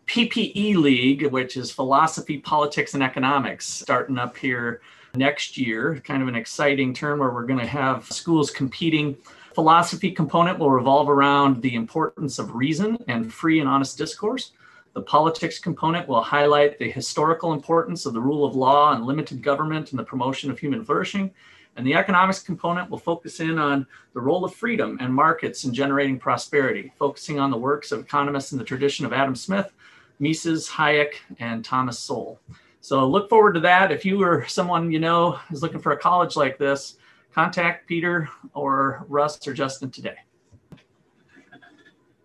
PPE 0.06 0.76
League, 0.76 1.26
which 1.26 1.58
is 1.58 1.72
philosophy, 1.72 2.38
politics, 2.38 2.94
and 2.94 3.02
economics, 3.02 3.68
starting 3.68 4.20
up 4.20 4.38
here 4.38 4.80
next 5.16 5.58
year. 5.58 6.00
Kind 6.06 6.22
of 6.22 6.28
an 6.28 6.36
exciting 6.36 6.94
term 6.94 7.18
where 7.18 7.32
we're 7.32 7.48
going 7.48 7.60
to 7.60 7.66
have 7.66 8.06
schools 8.12 8.52
competing. 8.52 9.18
Philosophy 9.56 10.12
component 10.12 10.60
will 10.60 10.70
revolve 10.70 11.10
around 11.10 11.64
the 11.64 11.74
importance 11.74 12.38
of 12.38 12.54
reason 12.54 13.04
and 13.08 13.34
free 13.34 13.60
and 13.60 13.68
honest 13.68 13.98
discourse. 13.98 14.52
The 15.00 15.06
politics 15.06 15.60
component 15.60 16.10
will 16.10 16.22
highlight 16.22 16.78
the 16.78 16.92
historical 16.92 17.54
importance 17.54 18.06
of 18.06 18.12
the 18.12 18.20
rule 18.20 18.44
of 18.44 18.54
law 18.54 18.92
and 18.92 19.06
limited 19.06 19.42
government 19.42 19.94
in 19.94 19.98
the 19.98 20.04
promotion 20.04 20.52
of 20.52 20.60
human 20.60 20.84
flourishing. 20.84 21.32
And 21.78 21.88
the 21.88 21.94
economics 21.94 22.42
component 22.42 22.90
will 22.90 22.98
focus 22.98 23.40
in 23.40 23.60
on 23.60 23.88
the 24.14 24.20
role 24.20 24.44
of 24.44 24.54
freedom 24.54 24.98
and 25.00 25.14
markets 25.14 25.64
in 25.64 25.74
generating 25.74 26.20
prosperity, 26.20 26.92
focusing 27.00 27.40
on 27.40 27.50
the 27.50 27.56
works 27.56 27.94
of 27.94 28.02
economists 28.02 28.52
in 28.52 28.58
the 28.58 28.66
tradition 28.66 29.06
of 29.06 29.14
Adam 29.14 29.38
Smith, 29.38 29.72
Mises, 30.20 30.68
Hayek, 30.68 31.14
and 31.40 31.64
Thomas 31.64 31.98
Sowell. 31.98 32.38
So 32.82 33.08
look 33.08 33.30
forward 33.30 33.54
to 33.54 33.62
that. 33.62 33.94
If 33.94 34.04
you 34.04 34.22
or 34.22 34.46
someone 34.48 34.92
you 34.92 35.00
know 35.00 35.40
is 35.50 35.64
looking 35.64 35.80
for 35.80 35.94
a 35.94 35.98
college 35.98 36.36
like 36.36 36.58
this, 36.58 36.98
contact 37.34 37.88
Peter 37.88 38.28
or 38.54 39.06
Russ 39.08 39.48
or 39.48 39.54
Justin 39.54 39.92
today. 39.92 40.18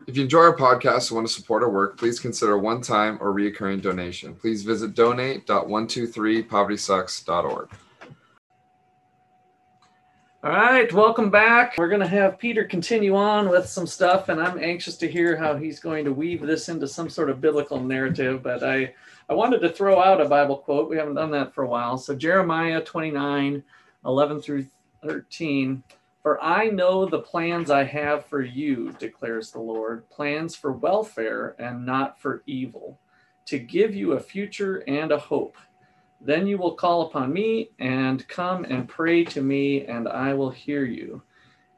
If 0.06 0.18
you 0.18 0.22
enjoy 0.22 0.40
our 0.40 0.56
podcast 0.56 1.10
and 1.10 1.16
want 1.16 1.28
to 1.28 1.32
support 1.32 1.62
our 1.62 1.70
work, 1.70 1.96
please 1.96 2.20
consider 2.20 2.52
a 2.52 2.58
one 2.58 2.82
time 2.82 3.16
or 3.22 3.32
reoccurring 3.32 3.80
donation. 3.80 4.34
Please 4.34 4.62
visit 4.62 4.94
donate.123povertysucks.org. 4.94 7.70
All 10.42 10.50
right, 10.50 10.92
welcome 10.92 11.30
back. 11.30 11.78
We're 11.78 11.88
going 11.88 12.02
to 12.02 12.06
have 12.06 12.38
Peter 12.38 12.64
continue 12.64 13.16
on 13.16 13.48
with 13.48 13.66
some 13.66 13.86
stuff, 13.86 14.28
and 14.28 14.42
I'm 14.42 14.58
anxious 14.58 14.98
to 14.98 15.10
hear 15.10 15.38
how 15.38 15.56
he's 15.56 15.80
going 15.80 16.04
to 16.04 16.12
weave 16.12 16.42
this 16.42 16.68
into 16.68 16.86
some 16.86 17.08
sort 17.08 17.30
of 17.30 17.40
biblical 17.40 17.80
narrative. 17.80 18.42
But 18.42 18.62
I, 18.62 18.92
I 19.30 19.34
wanted 19.34 19.60
to 19.60 19.70
throw 19.70 20.02
out 20.02 20.20
a 20.20 20.28
Bible 20.28 20.58
quote. 20.58 20.90
We 20.90 20.98
haven't 20.98 21.14
done 21.14 21.30
that 21.30 21.54
for 21.54 21.64
a 21.64 21.68
while. 21.68 21.96
So, 21.96 22.14
Jeremiah 22.14 22.82
29 22.82 23.62
11 24.04 24.42
through 24.42 24.66
13. 25.02 25.82
For 26.24 26.42
I 26.42 26.68
know 26.68 27.04
the 27.04 27.20
plans 27.20 27.70
I 27.70 27.84
have 27.84 28.24
for 28.24 28.40
you, 28.40 28.96
declares 28.98 29.50
the 29.50 29.60
Lord 29.60 30.08
plans 30.08 30.56
for 30.56 30.72
welfare 30.72 31.54
and 31.58 31.84
not 31.84 32.18
for 32.18 32.42
evil, 32.46 32.98
to 33.44 33.58
give 33.58 33.94
you 33.94 34.12
a 34.12 34.20
future 34.20 34.82
and 34.88 35.12
a 35.12 35.18
hope. 35.18 35.58
Then 36.22 36.46
you 36.46 36.56
will 36.56 36.76
call 36.76 37.02
upon 37.02 37.30
me 37.30 37.72
and 37.78 38.26
come 38.26 38.64
and 38.64 38.88
pray 38.88 39.24
to 39.24 39.42
me, 39.42 39.84
and 39.84 40.08
I 40.08 40.32
will 40.32 40.48
hear 40.48 40.86
you. 40.86 41.20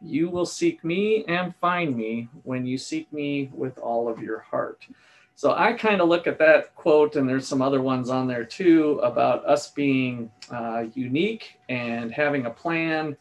You 0.01 0.31
will 0.31 0.47
seek 0.47 0.85
me 0.85 1.25
and 1.27 1.53
find 1.57 1.97
me 1.97 2.29
when 2.45 2.65
you 2.65 2.79
seek 2.79 3.13
me 3.13 3.51
with 3.53 3.77
all 3.79 4.09
of 4.09 4.23
your 4.23 4.39
heart. 4.39 4.87
So 5.35 5.55
I 5.55 5.73
kind 5.73 6.01
of 6.01 6.09
look 6.09 6.29
at 6.29 6.39
that 6.39 6.73
quote, 6.77 7.17
and 7.17 7.29
there's 7.29 7.49
some 7.49 7.63
other 7.63 7.83
ones 7.83 8.11
on 8.11 8.29
there 8.29 8.45
too 8.45 9.01
about 9.03 9.45
us 9.45 9.73
being 9.73 10.31
uh, 10.53 10.85
unique 10.95 11.59
and 11.69 12.13
having 12.13 12.47
a 12.47 12.51
plan 12.51 13.17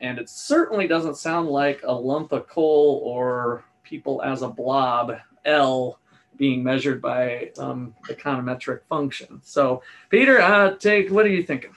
and 0.00 0.18
it 0.18 0.28
certainly 0.28 0.86
doesn't 0.86 1.16
sound 1.16 1.48
like 1.48 1.80
a 1.84 1.92
lump 1.92 2.32
of 2.32 2.48
coal 2.48 3.02
or 3.04 3.64
people 3.82 4.22
as 4.22 4.42
a 4.42 4.48
blob 4.48 5.12
L 5.44 5.98
being 6.36 6.62
measured 6.62 7.02
by 7.02 7.50
some 7.54 7.94
econometric 8.08 8.80
function. 8.88 9.40
So, 9.44 9.82
Peter, 10.08 10.40
uh, 10.40 10.76
take 10.76 11.10
what 11.10 11.26
are 11.26 11.30
you 11.30 11.42
thinking? 11.42 11.72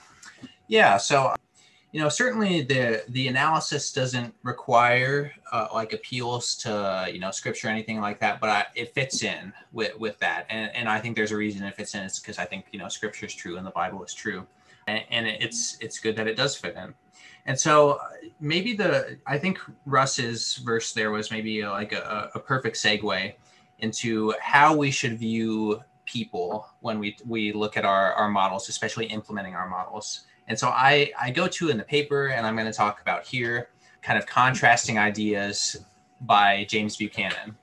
Yeah, 0.67 0.97
so 0.97 1.35
you 1.91 1.99
know 1.99 2.09
certainly 2.09 2.61
the 2.61 3.03
the 3.09 3.27
analysis 3.27 3.91
doesn't 3.91 4.33
require 4.41 5.31
uh, 5.51 5.67
like 5.73 5.93
appeals 5.93 6.55
to 6.55 7.07
you 7.11 7.19
know 7.19 7.29
scripture 7.29 7.67
or 7.67 7.71
anything 7.71 7.99
like 7.99 8.19
that, 8.21 8.39
but 8.39 8.49
I, 8.49 8.65
it 8.73 8.93
fits 8.93 9.21
in 9.21 9.51
with 9.73 9.99
with 9.99 10.17
that, 10.19 10.45
and 10.49 10.73
and 10.73 10.87
I 10.87 10.99
think 10.99 11.15
there's 11.15 11.31
a 11.31 11.37
reason 11.37 11.63
it 11.63 11.75
fits 11.75 11.93
in. 11.93 12.03
It's 12.03 12.19
because 12.19 12.39
I 12.39 12.45
think 12.45 12.65
you 12.71 12.79
know 12.79 12.87
scripture 12.87 13.25
is 13.25 13.35
true 13.35 13.57
and 13.57 13.67
the 13.67 13.71
Bible 13.71 14.01
is 14.03 14.13
true, 14.13 14.47
and, 14.87 15.03
and 15.09 15.27
it's 15.27 15.77
it's 15.81 15.99
good 15.99 16.15
that 16.15 16.27
it 16.27 16.37
does 16.37 16.55
fit 16.55 16.75
in. 16.75 16.93
And 17.45 17.59
so 17.59 17.91
uh, 17.91 18.07
maybe 18.39 18.73
the 18.73 19.17
I 19.25 19.37
think 19.37 19.59
Russ's 19.85 20.55
verse 20.57 20.93
there 20.93 21.11
was 21.11 21.31
maybe 21.31 21.65
like 21.65 21.91
a, 21.91 22.31
a 22.35 22.39
perfect 22.39 22.77
segue 22.77 23.33
into 23.79 24.33
how 24.41 24.75
we 24.75 24.91
should 24.91 25.17
view 25.19 25.81
people 26.05 26.67
when 26.81 26.99
we 26.99 27.17
we 27.27 27.51
look 27.51 27.77
at 27.77 27.85
our, 27.85 28.13
our 28.13 28.29
models, 28.29 28.69
especially 28.69 29.05
implementing 29.07 29.55
our 29.55 29.67
models. 29.67 30.25
And 30.47 30.59
so 30.59 30.69
I, 30.69 31.11
I 31.21 31.31
go 31.31 31.47
to 31.47 31.69
in 31.69 31.77
the 31.77 31.83
paper 31.83 32.27
and 32.27 32.45
I'm 32.45 32.55
going 32.55 32.67
to 32.67 32.73
talk 32.73 33.01
about 33.01 33.25
here 33.25 33.69
kind 34.01 34.19
of 34.19 34.25
contrasting 34.25 34.97
ideas 34.97 35.77
by 36.21 36.65
James 36.65 36.97
Buchanan. 36.97 37.55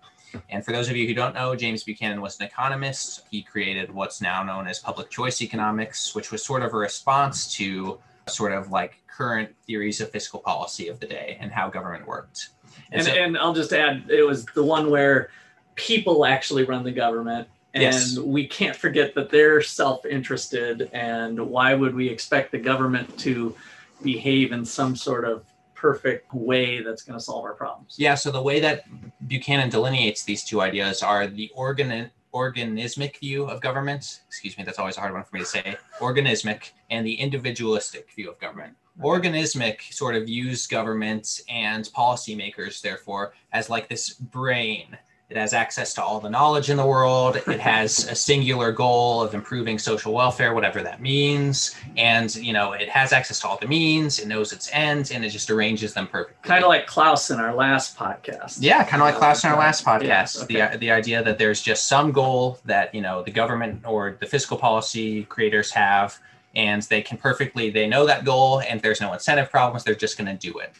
And 0.49 0.65
for 0.65 0.73
those 0.73 0.89
of 0.89 0.97
you 0.97 1.07
who 1.07 1.15
don't 1.15 1.35
know, 1.35 1.55
James 1.55 1.83
Buchanan 1.83 2.21
was 2.21 2.39
an 2.39 2.47
economist. 2.47 3.23
He 3.31 3.43
created 3.43 3.93
what's 3.93 4.21
now 4.21 4.43
known 4.43 4.67
as 4.67 4.79
public 4.79 5.11
choice 5.11 5.43
economics, 5.43 6.15
which 6.15 6.31
was 6.31 6.43
sort 6.43 6.63
of 6.63 6.73
a 6.73 6.77
response 6.77 7.53
to 7.57 7.99
sort 8.29 8.53
of 8.53 8.71
like 8.71 9.00
current 9.21 9.55
theories 9.67 10.01
of 10.01 10.11
fiscal 10.11 10.41
policy 10.41 10.89
of 10.89 10.99
the 10.99 11.07
day 11.07 11.37
and 11.41 11.53
how 11.53 11.69
government 11.69 12.07
worked. 12.07 12.49
And, 12.91 13.01
and, 13.01 13.05
so, 13.05 13.13
and 13.13 13.39
I'll 13.39 13.53
just 13.53 13.73
add, 13.75 14.05
it 14.09 14.23
was 14.23 14.47
the 14.47 14.65
one 14.65 14.89
where 14.89 15.29
people 15.75 16.25
actually 16.25 16.65
run 16.65 16.85
the 16.85 16.93
government. 16.93 17.47
And 17.75 17.83
yes. 17.83 18.19
we 18.19 18.47
can't 18.47 18.75
forget 18.75 19.15
that 19.15 19.29
they're 19.29 19.61
self 19.61 20.07
interested. 20.07 20.89
And 20.95 21.39
why 21.39 21.75
would 21.75 21.95
we 21.95 22.09
expect 22.09 22.51
the 22.51 22.59
government 22.59 23.19
to 23.19 23.55
behave 24.03 24.53
in 24.53 24.65
some 24.65 24.97
sort 24.97 25.27
of 25.27 25.45
perfect 25.75 26.33
way 26.33 26.83
that's 26.83 27.03
going 27.03 27.19
to 27.19 27.23
solve 27.23 27.45
our 27.45 27.53
problems? 27.53 27.97
Yeah. 27.99 28.15
So 28.15 28.31
the 28.31 28.43
way 28.43 28.59
that 28.61 28.85
Buchanan 29.29 29.69
delineates 29.69 30.25
these 30.25 30.43
two 30.45 30.63
ideas 30.63 31.03
are 31.03 31.27
the 31.27 31.51
organ 31.55 32.11
organismic 32.33 33.19
view 33.19 33.45
of 33.45 33.61
government. 33.61 34.21
Excuse 34.29 34.57
me, 34.57 34.65
that's 34.65 34.79
always 34.79 34.97
a 34.97 35.01
hard 35.01 35.13
one 35.13 35.25
for 35.25 35.35
me 35.35 35.41
to 35.41 35.47
say. 35.47 35.77
Organismic 36.01 36.73
and 36.91 37.07
the 37.07 37.15
individualistic 37.15 38.11
view 38.13 38.31
of 38.31 38.39
government. 38.39 38.75
Organismic 39.03 39.93
sort 39.93 40.15
of 40.15 40.27
views 40.27 40.67
government 40.67 41.41
and 41.49 41.85
policymakers, 41.87 42.81
therefore, 42.81 43.33
as 43.53 43.71
like 43.71 43.89
this 43.89 44.11
brain 44.11 44.97
it 45.31 45.37
has 45.37 45.55
access 45.55 45.95
to 45.95 46.03
all 46.03 46.19
the 46.19 46.29
knowledge 46.29 46.71
in 46.71 46.77
the 46.77 46.85
world. 46.85 47.37
It 47.37 47.61
has 47.61 48.09
a 48.09 48.17
singular 48.17 48.73
goal 48.73 49.23
of 49.23 49.33
improving 49.33 49.79
social 49.79 50.13
welfare, 50.13 50.55
whatever 50.55 50.83
that 50.83 51.01
means. 51.01 51.77
And, 51.97 52.35
you 52.35 52.53
know, 52.53 52.73
it 52.73 52.89
has 52.89 53.13
access 53.13 53.39
to 53.41 53.49
all 53.49 53.57
the 53.57 53.69
means, 53.69 54.19
it 54.19 54.27
knows 54.27 54.53
its 54.53 54.69
ends, 54.73 55.13
and 55.13 55.25
it 55.25 55.31
just 55.31 55.49
arranges 55.49 55.95
them 55.95 56.09
perfectly. 56.09 56.49
Kind 56.49 56.65
of 56.65 56.69
like 56.69 56.89
Klaus 56.89 57.31
in 57.31 57.39
our 57.39 57.55
last 57.55 57.97
podcast. 57.97 58.59
Yeah, 58.61 58.83
kind 58.83 59.01
of 59.01 59.07
like 59.07 59.15
Klaus 59.15 59.45
in 59.45 59.51
our 59.51 59.59
last 59.59 59.85
podcast. 59.85 60.51
Yeah, 60.51 60.65
okay. 60.65 60.73
the, 60.73 60.79
the 60.79 60.91
idea 60.91 61.23
that 61.23 61.39
there's 61.39 61.63
just 61.63 61.87
some 61.87 62.11
goal 62.11 62.59
that, 62.65 62.93
you 62.93 63.01
know, 63.01 63.23
the 63.23 63.31
government 63.31 63.83
or 63.87 64.17
the 64.19 64.27
fiscal 64.27 64.59
policy 64.59 65.23
creators 65.25 65.71
have, 65.71 66.19
and 66.55 66.83
they 66.83 67.03
can 67.03 67.17
perfectly, 67.17 67.71
they 67.71 67.87
know 67.87 68.07
that 68.07 68.25
goal, 68.25 68.61
and 68.61 68.81
there's 68.81 69.01
no 69.01 69.13
incentive 69.13 69.51
problems, 69.51 69.85
they're 69.85 69.95
just 69.95 70.19
going 70.19 70.27
to 70.27 70.51
do 70.51 70.59
it. 70.59 70.73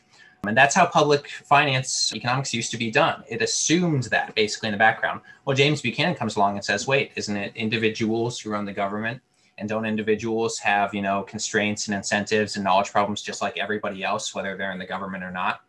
And 0.47 0.57
that's 0.57 0.75
how 0.75 0.87
public 0.87 1.29
finance 1.29 2.13
economics 2.15 2.55
used 2.55 2.71
to 2.71 2.79
be 2.79 2.91
done. 2.91 3.23
It 3.29 3.43
assumed 3.43 4.05
that 4.05 4.35
basically 4.35 4.69
in 4.69 4.73
the 4.73 4.79
background. 4.79 5.21
Well, 5.45 5.55
James 5.55 5.83
Buchanan 5.83 6.15
comes 6.15 6.37
along 6.37 6.57
and 6.57 6.65
says, 6.65 6.87
wait, 6.87 7.13
isn't 7.15 7.37
it 7.37 7.55
individuals 7.55 8.41
who 8.41 8.51
run 8.51 8.65
the 8.65 8.73
government? 8.73 9.21
And 9.59 9.69
don't 9.69 9.85
individuals 9.85 10.59
have, 10.61 10.95
you 10.95 11.03
know, 11.03 11.23
constraints 11.25 11.89
and 11.89 11.95
incentives 11.95 12.57
and 12.57 12.65
knowledge 12.65 12.91
problems 12.91 13.21
just 13.21 13.43
like 13.43 13.59
everybody 13.59 14.03
else, 14.03 14.35
whether 14.35 14.57
they're 14.57 14.73
in 14.73 14.79
the 14.79 14.87
government 14.87 15.23
or 15.23 15.31
not? 15.31 15.61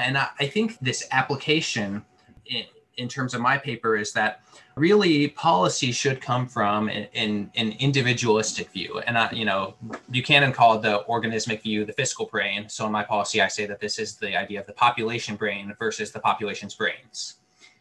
And 0.00 0.18
I 0.18 0.48
think 0.48 0.80
this 0.80 1.06
application 1.12 2.04
in, 2.46 2.64
in 2.96 3.08
terms 3.08 3.34
of 3.34 3.40
my 3.40 3.56
paper 3.56 3.96
is 3.96 4.12
that 4.12 4.42
really 4.76 5.28
policy 5.28 5.92
should 5.92 6.20
come 6.20 6.46
from 6.46 6.88
an, 6.88 7.50
an, 7.54 7.72
individualistic 7.78 8.70
view. 8.70 9.00
And 9.06 9.16
I, 9.18 9.30
you 9.32 9.44
know 9.44 9.74
buchanan 10.10 10.52
called 10.52 10.82
the 10.82 11.04
organismic 11.08 11.62
view 11.62 11.84
the 11.84 11.92
fiscal 11.92 12.26
brain. 12.26 12.68
So 12.68 12.86
in 12.86 12.92
my 12.92 13.04
policy 13.04 13.40
i 13.40 13.48
say 13.48 13.66
that 13.66 13.80
this 13.80 13.98
is 13.98 14.16
the 14.16 14.36
idea 14.36 14.60
of 14.60 14.66
the 14.66 14.72
population 14.72 15.36
brain 15.36 15.74
versus 15.78 16.12
the 16.12 16.20
population's 16.20 16.74
brains. 16.74 17.36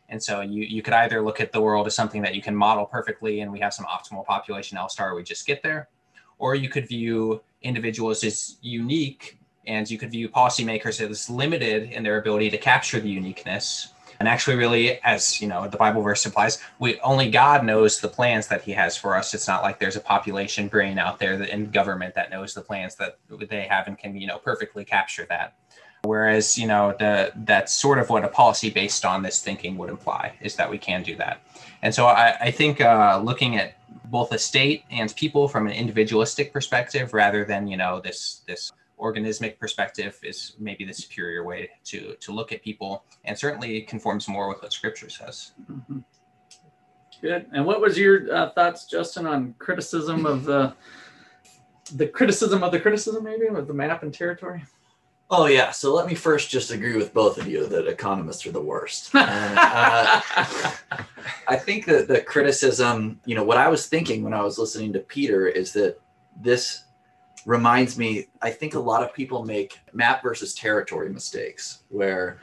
And 0.10 0.22
so 0.22 0.42
you, 0.42 0.64
you 0.64 0.82
could 0.82 0.94
either 0.94 1.22
look 1.22 1.40
at 1.40 1.54
the 1.54 1.62
world 1.62 1.88
as 1.88 1.96
something 1.96 2.22
that 2.22 2.36
you 2.36 2.42
can 2.42 2.54
model 2.56 2.86
perfectly 2.86 3.42
and 3.42 3.52
we 3.52 3.60
have 3.60 3.74
some 3.74 3.86
optimal 3.86 4.26
population 4.26 4.78
l 4.78 4.90
star 4.90 5.16
we 5.16 5.24
just 5.24 5.46
get 5.46 5.64
there. 5.64 5.90
Or 6.38 6.56
you 6.56 6.70
could 6.70 6.88
view 6.88 7.42
individuals 7.62 8.24
as 8.24 8.58
unique 8.62 9.38
and 9.68 9.90
you 9.90 9.98
could 9.98 10.12
view 10.12 10.28
policymakers 10.28 11.00
as 11.08 11.30
limited 11.30 11.92
in 11.92 12.04
their 12.04 12.20
ability 12.20 12.50
to 12.50 12.58
capture 12.58 13.00
the 13.00 13.10
uniqueness 13.10 13.94
And 14.22 14.28
actually, 14.28 14.56
really, 14.56 15.02
as 15.02 15.42
you 15.42 15.48
know, 15.48 15.68
the 15.68 15.78
Bible 15.78 16.04
verse 16.04 16.24
implies, 16.28 16.60
we 16.78 17.00
only 17.00 17.32
God 17.32 17.66
knows 17.66 18.00
the 18.00 18.08
plans 18.08 18.46
that 18.50 18.62
He 18.62 18.72
has 18.74 18.96
for 18.96 19.16
us. 19.16 19.34
It's 19.34 19.48
not 19.48 19.64
like 19.64 19.80
there's 19.80 19.96
a 19.96 20.00
population 20.00 20.68
brain 20.68 21.00
out 21.00 21.18
there 21.18 21.38
that, 21.38 21.50
in 21.50 21.72
government 21.72 22.14
that 22.14 22.30
knows 22.30 22.54
the 22.54 22.62
plans 22.62 22.94
that 22.98 23.18
they 23.50 23.64
have 23.64 23.88
and 23.88 23.98
can, 23.98 24.16
you 24.16 24.28
know, 24.28 24.38
perfectly 24.38 24.86
capture 24.86 25.26
that. 25.30 25.56
Whereas, 26.04 26.56
you 26.56 26.68
know, 26.68 26.96
the 27.00 27.32
that's 27.36 27.74
sort 27.74 27.98
of 27.98 28.12
what 28.12 28.24
a 28.24 28.28
policy 28.28 28.70
based 28.70 29.06
on 29.06 29.24
this 29.24 29.42
thinking 29.42 29.76
would 29.78 29.90
imply 29.90 30.34
is 30.40 30.56
that 30.56 30.70
we 30.70 30.78
can 30.78 31.02
do 31.02 31.16
that. 31.16 31.42
And 31.82 31.92
so 31.92 32.06
I, 32.06 32.38
I 32.40 32.52
think 32.52 32.80
uh, 32.80 33.20
looking 33.24 33.56
at 33.56 33.74
both 34.12 34.30
the 34.30 34.38
state 34.38 34.84
and 34.92 35.16
people 35.16 35.48
from 35.48 35.66
an 35.66 35.74
individualistic 35.74 36.54
perspective 36.54 37.16
rather 37.16 37.44
than, 37.44 37.66
you 37.66 37.76
know, 37.76 38.00
this 38.00 38.44
this 38.46 38.72
organismic 39.02 39.60
perspective 39.60 40.20
is 40.24 40.56
maybe 40.60 40.86
the 40.86 40.94
superior 40.94 41.44
way 41.44 41.70
to 41.84 42.16
to 42.20 42.32
look 42.32 42.52
at 42.52 42.64
people 42.64 43.04
and 43.26 43.38
certainly 43.38 43.82
conforms 43.82 44.28
more 44.28 44.48
with 44.48 44.62
what 44.62 44.72
scripture 44.72 45.10
says 45.10 45.52
mm-hmm. 45.70 46.00
good 47.22 47.48
and 47.54 47.66
what 47.66 47.82
was 47.82 47.98
your 47.98 48.34
uh, 48.34 48.52
thoughts 48.52 48.86
justin 48.86 49.26
on 49.26 49.54
criticism 49.60 50.26
of 50.26 50.46
the 50.46 50.74
the 51.96 52.08
criticism 52.08 52.64
of 52.64 52.72
the 52.72 52.80
criticism 52.80 53.24
maybe 53.24 53.48
of 53.48 53.68
the 53.68 53.74
map 53.74 54.04
and 54.04 54.14
territory 54.14 54.64
Oh 55.34 55.46
yeah. 55.46 55.72
So 55.72 55.94
let 55.94 56.08
me 56.08 56.14
first 56.14 56.50
just 56.50 56.72
agree 56.72 56.98
with 56.98 57.14
both 57.14 57.38
of 57.38 57.48
you 57.48 57.66
that 57.66 57.88
economists 57.88 58.46
are 58.46 58.52
the 58.52 58.62
worst. 58.62 59.16
And, 59.16 59.58
uh, 59.58 60.22
I 61.48 61.56
think 61.56 61.86
that 61.86 62.10
the 62.10 62.20
criticism, 62.20 63.22
you 63.26 63.36
know, 63.36 63.44
what 63.44 63.58
I 63.58 63.70
was 63.70 63.88
thinking 63.88 64.24
when 64.24 64.34
I 64.34 64.44
was 64.44 64.60
listening 64.60 64.92
to 64.94 65.00
Peter 65.00 65.48
is 65.48 65.72
that 65.74 66.02
this 66.42 66.84
reminds 67.46 67.98
me, 67.98 68.28
I 68.42 68.52
think 68.52 68.76
a 68.76 68.80
lot 68.80 69.04
of 69.04 69.14
people 69.14 69.44
make 69.44 69.80
map 69.94 70.22
versus 70.24 70.54
territory 70.54 71.10
mistakes 71.10 71.84
where 71.90 72.40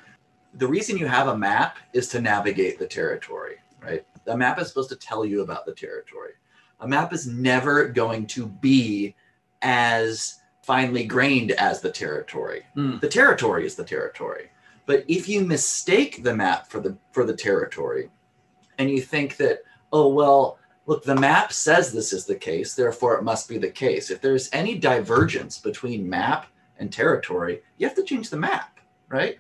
the 0.55 0.67
reason 0.67 0.99
you 0.99 1.07
have 1.07 1.29
a 1.29 1.37
map 1.37 1.79
is 1.93 2.09
to 2.09 2.21
navigate 2.21 2.79
the 2.79 2.87
territory, 2.87 3.57
right? 3.83 4.05
The 4.25 4.37
map 4.37 4.61
is 4.61 4.69
supposed 4.69 4.91
to 4.91 4.97
tell 4.97 5.25
you 5.25 5.43
about 5.43 5.67
the 5.67 5.75
territory. 5.75 6.33
A 6.81 6.89
map 6.89 7.13
is 7.13 7.27
never 7.27 7.89
going 7.89 8.27
to 8.29 8.47
be 8.47 9.15
as 9.63 10.41
finely 10.63 11.05
grained 11.05 11.53
as 11.53 11.81
the 11.81 11.91
territory. 11.91 12.63
Mm. 12.77 13.01
The 13.01 13.09
territory 13.09 13.67
is 13.67 13.75
the 13.75 13.85
territory. 13.85 14.51
But 14.87 15.05
if 15.09 15.29
you 15.29 15.43
mistake 15.43 16.23
the 16.23 16.35
map 16.35 16.67
for 16.69 16.81
the 16.81 16.97
for 17.13 17.25
the 17.25 17.37
territory 17.37 18.11
and 18.79 18.91
you 18.91 19.01
think 19.01 19.37
that, 19.37 19.63
oh 19.93 20.09
well, 20.09 20.59
look, 20.89 21.05
the 21.05 21.15
map 21.15 21.53
says 21.53 21.93
this 21.93 22.15
is 22.15 22.25
the 22.25 22.35
case, 22.35 22.75
therefore 22.75 23.19
it 23.19 23.23
must 23.23 23.47
be 23.47 23.59
the 23.59 23.71
case. 23.71 24.11
If 24.11 24.23
there's 24.23 24.49
any 24.55 24.77
divergence 24.77 25.59
between 25.59 26.09
map 26.09 26.47
and 26.79 26.91
territory, 26.91 27.61
you 27.77 27.87
have 27.87 27.97
to 27.97 28.03
change 28.03 28.31
the 28.31 28.39
map, 28.39 28.81
right? 29.09 29.39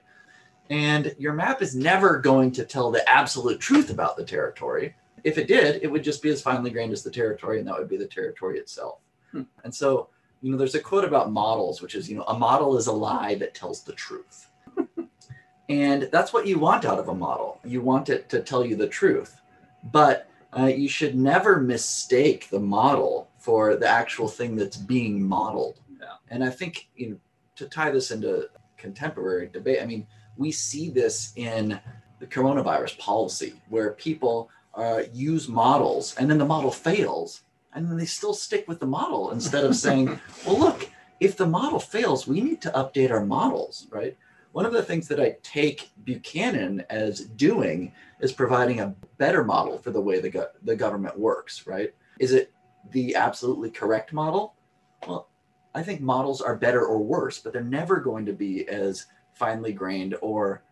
And 0.68 1.14
your 1.18 1.32
map 1.32 1.62
is 1.62 1.74
never 1.74 2.18
going 2.18 2.52
to 2.52 2.66
tell 2.66 2.90
the 2.90 3.08
absolute 3.10 3.60
truth 3.60 3.88
about 3.88 4.18
the 4.18 4.24
territory. 4.24 4.94
If 5.24 5.38
it 5.38 5.48
did, 5.48 5.82
it 5.82 5.90
would 5.90 6.04
just 6.04 6.22
be 6.22 6.28
as 6.28 6.42
finely 6.42 6.70
grained 6.70 6.92
as 6.92 7.02
the 7.02 7.10
territory, 7.10 7.58
and 7.58 7.66
that 7.66 7.78
would 7.78 7.88
be 7.88 7.96
the 7.96 8.06
territory 8.06 8.58
itself. 8.58 8.98
Hmm. 9.32 9.44
And 9.64 9.74
so, 9.74 10.10
you 10.42 10.52
know, 10.52 10.58
there's 10.58 10.74
a 10.74 10.80
quote 10.80 11.04
about 11.04 11.32
models, 11.32 11.80
which 11.80 11.94
is, 11.94 12.10
you 12.10 12.16
know, 12.16 12.24
a 12.24 12.38
model 12.38 12.76
is 12.76 12.88
a 12.88 12.92
lie 12.92 13.36
that 13.36 13.54
tells 13.54 13.82
the 13.82 13.94
truth. 13.94 14.50
and 15.70 16.10
that's 16.12 16.34
what 16.34 16.46
you 16.46 16.58
want 16.58 16.84
out 16.84 16.98
of 16.98 17.08
a 17.08 17.14
model. 17.14 17.58
You 17.64 17.80
want 17.80 18.10
it 18.10 18.28
to 18.28 18.42
tell 18.42 18.66
you 18.66 18.76
the 18.76 18.86
truth. 18.86 19.40
But 19.92 20.28
uh, 20.56 20.66
you 20.66 20.88
should 20.88 21.14
never 21.14 21.60
mistake 21.60 22.48
the 22.50 22.60
model 22.60 23.28
for 23.38 23.76
the 23.76 23.86
actual 23.86 24.28
thing 24.28 24.56
that's 24.56 24.76
being 24.76 25.22
modeled. 25.22 25.80
Yeah. 26.00 26.14
And 26.30 26.42
I 26.42 26.50
think 26.50 26.88
you 26.96 27.10
know, 27.10 27.16
to 27.56 27.66
tie 27.66 27.90
this 27.90 28.10
into 28.10 28.48
contemporary 28.76 29.48
debate, 29.48 29.82
I 29.82 29.86
mean, 29.86 30.06
we 30.36 30.52
see 30.52 30.90
this 30.90 31.32
in 31.36 31.78
the 32.20 32.26
coronavirus 32.26 32.98
policy 32.98 33.54
where 33.68 33.92
people 33.92 34.50
uh, 34.74 35.02
use 35.12 35.48
models 35.48 36.14
and 36.16 36.30
then 36.30 36.38
the 36.38 36.44
model 36.44 36.70
fails 36.70 37.42
and 37.74 37.88
then 37.88 37.96
they 37.96 38.06
still 38.06 38.34
stick 38.34 38.66
with 38.68 38.80
the 38.80 38.86
model 38.86 39.32
instead 39.32 39.64
of 39.64 39.76
saying, 39.84 40.18
well, 40.46 40.58
look, 40.58 40.90
if 41.20 41.36
the 41.36 41.46
model 41.46 41.80
fails, 41.80 42.26
we 42.26 42.40
need 42.40 42.62
to 42.62 42.70
update 42.70 43.10
our 43.10 43.24
models, 43.24 43.86
right? 43.90 44.16
One 44.52 44.66
of 44.66 44.72
the 44.72 44.82
things 44.82 45.08
that 45.08 45.20
I 45.20 45.36
take 45.42 45.90
Buchanan 46.04 46.84
as 46.90 47.20
doing 47.20 47.92
is 48.20 48.32
providing 48.32 48.80
a 48.80 48.94
better 49.18 49.44
model 49.44 49.78
for 49.78 49.90
the 49.90 50.00
way 50.00 50.20
the, 50.20 50.30
go- 50.30 50.50
the 50.62 50.74
government 50.74 51.18
works, 51.18 51.66
right? 51.66 51.94
Is 52.18 52.32
it 52.32 52.52
the 52.90 53.14
absolutely 53.14 53.70
correct 53.70 54.12
model? 54.12 54.54
Well, 55.06 55.28
I 55.74 55.82
think 55.82 56.00
models 56.00 56.40
are 56.40 56.56
better 56.56 56.84
or 56.84 56.98
worse, 56.98 57.38
but 57.38 57.52
they're 57.52 57.62
never 57.62 58.00
going 58.00 58.26
to 58.26 58.32
be 58.32 58.66
as 58.68 59.06
finely 59.34 59.72
grained 59.72 60.16
or 60.20 60.62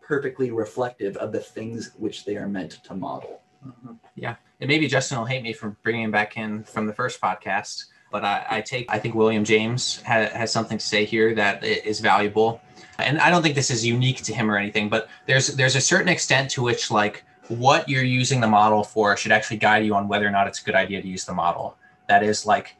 perfectly 0.00 0.50
reflective 0.50 1.16
of 1.16 1.32
the 1.32 1.40
things 1.40 1.92
which 1.98 2.24
they 2.24 2.36
are 2.36 2.48
meant 2.48 2.82
to 2.84 2.94
model. 2.94 3.40
Mm-hmm. 3.66 3.94
Yeah. 4.14 4.36
And 4.60 4.68
maybe 4.68 4.86
Justin 4.86 5.18
will 5.18 5.24
hate 5.24 5.42
me 5.42 5.52
for 5.52 5.76
bringing 5.82 6.02
him 6.02 6.10
back 6.10 6.36
in 6.36 6.64
from 6.64 6.86
the 6.86 6.92
first 6.92 7.20
podcast, 7.20 7.86
but 8.14 8.24
I, 8.24 8.46
I 8.48 8.60
take, 8.60 8.86
I 8.88 9.00
think 9.00 9.16
William 9.16 9.44
James 9.44 10.00
ha- 10.02 10.30
has 10.32 10.52
something 10.52 10.78
to 10.78 10.86
say 10.86 11.04
here 11.04 11.34
that 11.34 11.64
is 11.64 11.98
valuable 11.98 12.60
and 12.98 13.18
I 13.18 13.28
don't 13.28 13.42
think 13.42 13.54
this 13.54 13.70
is 13.70 13.84
unique 13.84 14.22
to 14.22 14.32
him 14.32 14.50
or 14.50 14.56
anything, 14.56 14.88
but 14.88 15.08
there's 15.26 15.48
there's 15.48 15.76
a 15.76 15.80
certain 15.80 16.08
extent 16.08 16.50
to 16.52 16.62
which 16.62 16.90
like 16.90 17.24
what 17.48 17.88
you're 17.88 18.04
using 18.04 18.40
the 18.40 18.46
model 18.46 18.84
for 18.84 19.16
should 19.16 19.32
actually 19.32 19.56
guide 19.56 19.84
you 19.84 19.94
on 19.94 20.08
whether 20.08 20.26
or 20.26 20.30
not 20.30 20.46
it's 20.46 20.60
a 20.62 20.64
good 20.64 20.74
idea 20.74 21.02
to 21.02 21.08
use 21.08 21.24
the 21.24 21.34
model. 21.34 21.76
That 22.08 22.22
is 22.22 22.46
like 22.46 22.76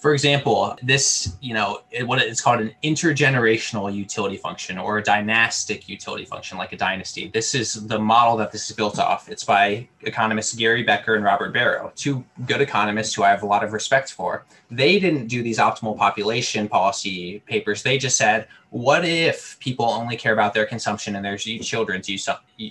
for 0.00 0.14
example, 0.14 0.76
this, 0.82 1.36
you 1.42 1.52
know, 1.52 1.82
what 2.04 2.22
it's 2.22 2.40
called 2.40 2.60
an 2.60 2.74
intergenerational 2.82 3.94
utility 3.94 4.38
function 4.38 4.78
or 4.78 4.96
a 4.96 5.02
dynastic 5.02 5.90
utility 5.90 6.24
function, 6.24 6.56
like 6.56 6.72
a 6.72 6.76
dynasty. 6.76 7.28
This 7.28 7.54
is 7.54 7.86
the 7.86 7.98
model 7.98 8.38
that 8.38 8.50
this 8.50 8.70
is 8.70 8.74
built 8.74 8.98
off. 8.98 9.28
It's 9.28 9.44
by 9.44 9.86
economists 10.00 10.54
Gary 10.54 10.82
Becker 10.82 11.16
and 11.16 11.24
Robert 11.24 11.54
Barro, 11.54 11.94
two 11.96 12.24
good 12.46 12.62
economists 12.62 13.12
who 13.14 13.24
I 13.24 13.28
have 13.28 13.42
a 13.42 13.46
lot 13.46 13.62
of 13.62 13.74
respect 13.74 14.10
for. 14.10 14.46
They 14.70 14.98
didn't 14.98 15.26
do 15.26 15.42
these 15.42 15.58
optimal 15.58 15.98
population 15.98 16.66
policy 16.66 17.40
papers. 17.40 17.82
They 17.82 17.98
just 17.98 18.16
said, 18.16 18.48
what 18.70 19.04
if 19.04 19.58
people 19.60 19.84
only 19.84 20.16
care 20.16 20.32
about 20.32 20.54
their 20.54 20.64
consumption 20.64 21.14
and 21.14 21.22
their 21.22 21.36
children's 21.36 22.08
use 22.08 22.26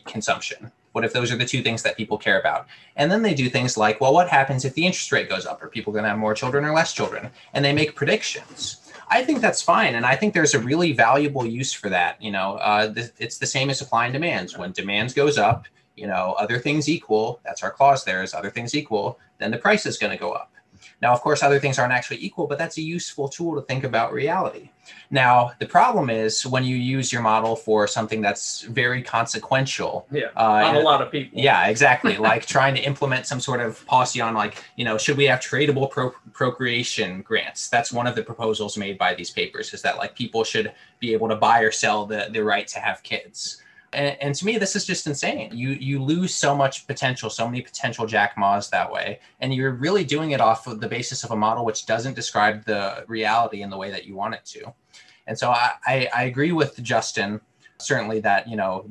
consumption? 0.06 0.72
What 1.00 1.06
if 1.06 1.14
those 1.14 1.32
are 1.32 1.38
the 1.38 1.46
two 1.46 1.64
things 1.64 1.82
that 1.84 1.96
people 1.96 2.18
care 2.18 2.38
about? 2.38 2.68
And 2.98 3.10
then 3.10 3.22
they 3.22 3.34
do 3.34 3.50
things 3.50 3.78
like, 3.78 4.02
well, 4.02 4.14
what 4.14 4.28
happens 4.28 4.66
if 4.66 4.74
the 4.74 4.86
interest 4.86 5.10
rate 5.14 5.30
goes 5.30 5.46
up? 5.46 5.64
Are 5.64 5.70
people 5.70 5.94
going 5.94 6.04
to 6.04 6.10
have 6.10 6.20
more 6.20 6.34
children 6.34 6.66
or 6.66 6.74
less 6.74 6.92
children? 6.92 7.30
And 7.54 7.64
they 7.64 7.72
make 7.72 7.96
predictions. 7.96 8.92
I 9.08 9.24
think 9.24 9.40
that's 9.40 9.62
fine, 9.62 9.96
and 9.96 10.06
I 10.06 10.18
think 10.18 10.34
there's 10.34 10.56
a 10.56 10.60
really 10.60 10.92
valuable 10.92 11.46
use 11.46 11.72
for 11.72 11.88
that. 11.88 12.22
You 12.22 12.32
know, 12.32 12.56
uh, 12.56 12.94
th- 12.94 13.12
it's 13.18 13.38
the 13.38 13.46
same 13.46 13.70
as 13.70 13.78
supply 13.78 14.08
and 14.08 14.14
demands. 14.14 14.58
When 14.58 14.74
demands 14.74 15.14
goes 15.14 15.38
up, 15.38 15.68
you 15.96 16.06
know, 16.06 16.36
other 16.38 16.60
things 16.60 16.90
equal. 16.90 17.40
That's 17.46 17.64
our 17.64 17.72
clause 17.72 18.04
there. 18.04 18.22
Is 18.22 18.34
other 18.34 18.50
things 18.50 18.76
equal, 18.76 19.20
then 19.38 19.52
the 19.52 19.58
price 19.58 19.86
is 19.86 19.98
going 19.98 20.12
to 20.12 20.20
go 20.20 20.34
up. 20.34 20.52
Now, 21.02 21.14
of 21.14 21.22
course, 21.22 21.44
other 21.44 21.60
things 21.60 21.80
aren't 21.80 21.94
actually 21.94 22.24
equal, 22.24 22.48
but 22.48 22.58
that's 22.58 22.78
a 22.78 22.82
useful 22.82 23.30
tool 23.30 23.56
to 23.56 23.62
think 23.62 23.84
about 23.84 24.14
reality. 24.14 24.70
Now, 25.12 25.52
the 25.60 25.66
problem 25.66 26.10
is 26.10 26.46
when 26.46 26.64
you 26.64 26.76
use 26.76 27.12
your 27.12 27.22
model 27.22 27.56
for 27.56 27.88
something 27.88 28.22
that's 28.22 28.62
very 28.62 29.02
consequential. 29.02 30.08
Yeah, 30.12 30.28
uh, 30.36 30.64
on 30.66 30.76
a 30.76 30.80
lot 30.80 31.02
of 31.02 31.12
people. 31.12 31.40
Yeah, 31.40 31.68
exactly. 31.68 32.18
like 32.30 32.46
trying 32.46 32.76
to 32.76 32.82
implement 32.82 33.26
some 33.26 33.40
sort 33.40 33.62
of 33.62 33.86
policy 33.86 34.22
on, 34.22 34.34
like, 34.34 34.64
you 34.76 34.86
know, 34.86 34.98
should 34.98 35.18
we 35.18 35.26
have 35.26 35.40
tradable 35.40 35.90
pro- 35.90 36.14
procreation 36.34 37.22
grants? 37.22 37.70
That's 37.70 37.92
one 37.92 38.08
of 38.08 38.16
the 38.16 38.24
proposals 38.24 38.78
made 38.78 38.98
by 38.98 39.14
these 39.16 39.32
papers 39.32 39.74
is 39.74 39.82
that, 39.82 39.98
like, 39.98 40.16
people 40.16 40.44
should 40.44 40.74
be 41.00 41.14
able 41.14 41.30
to 41.30 41.36
buy 41.36 41.62
or 41.62 41.72
sell 41.72 42.06
the, 42.06 42.30
the 42.32 42.44
right 42.44 42.68
to 42.68 42.80
have 42.80 43.04
kids. 43.04 43.62
And, 43.94 44.18
and, 44.22 44.36
to 44.36 44.46
me, 44.46 44.58
this 44.58 44.76
is 44.76 44.86
just 44.86 45.08
insane. 45.08 45.50
You 45.52 45.70
you 45.70 46.02
lose 46.04 46.34
so 46.34 46.56
much 46.56 46.86
potential, 46.86 47.30
so 47.30 47.46
many 47.48 47.62
potential 47.62 48.06
Jack 48.06 48.38
Ma's 48.38 48.70
that 48.70 48.92
way, 48.92 49.20
and 49.40 49.54
you're 49.54 49.72
really 49.72 50.04
doing 50.04 50.32
it 50.32 50.42
off 50.42 50.68
of 50.68 50.80
the 50.80 50.88
basis 50.88 51.24
of 51.24 51.32
a 51.32 51.36
model 51.36 51.66
which 51.66 51.86
doesn't 51.86 52.16
describe 52.16 52.66
the 52.66 53.04
reality 53.08 53.64
in 53.64 53.70
the 53.70 53.78
way 53.78 53.90
that 53.90 54.06
you 54.06 54.16
want 54.16 54.36
it 54.36 54.46
to. 54.46 54.72
And 55.26 55.38
so 55.38 55.50
I, 55.50 55.72
I, 55.86 56.10
I 56.16 56.24
agree 56.24 56.52
with 56.52 56.82
Justin 56.84 57.42
certainly 57.80 58.20
that 58.20 58.48
you 58.48 58.58
know 58.58 58.90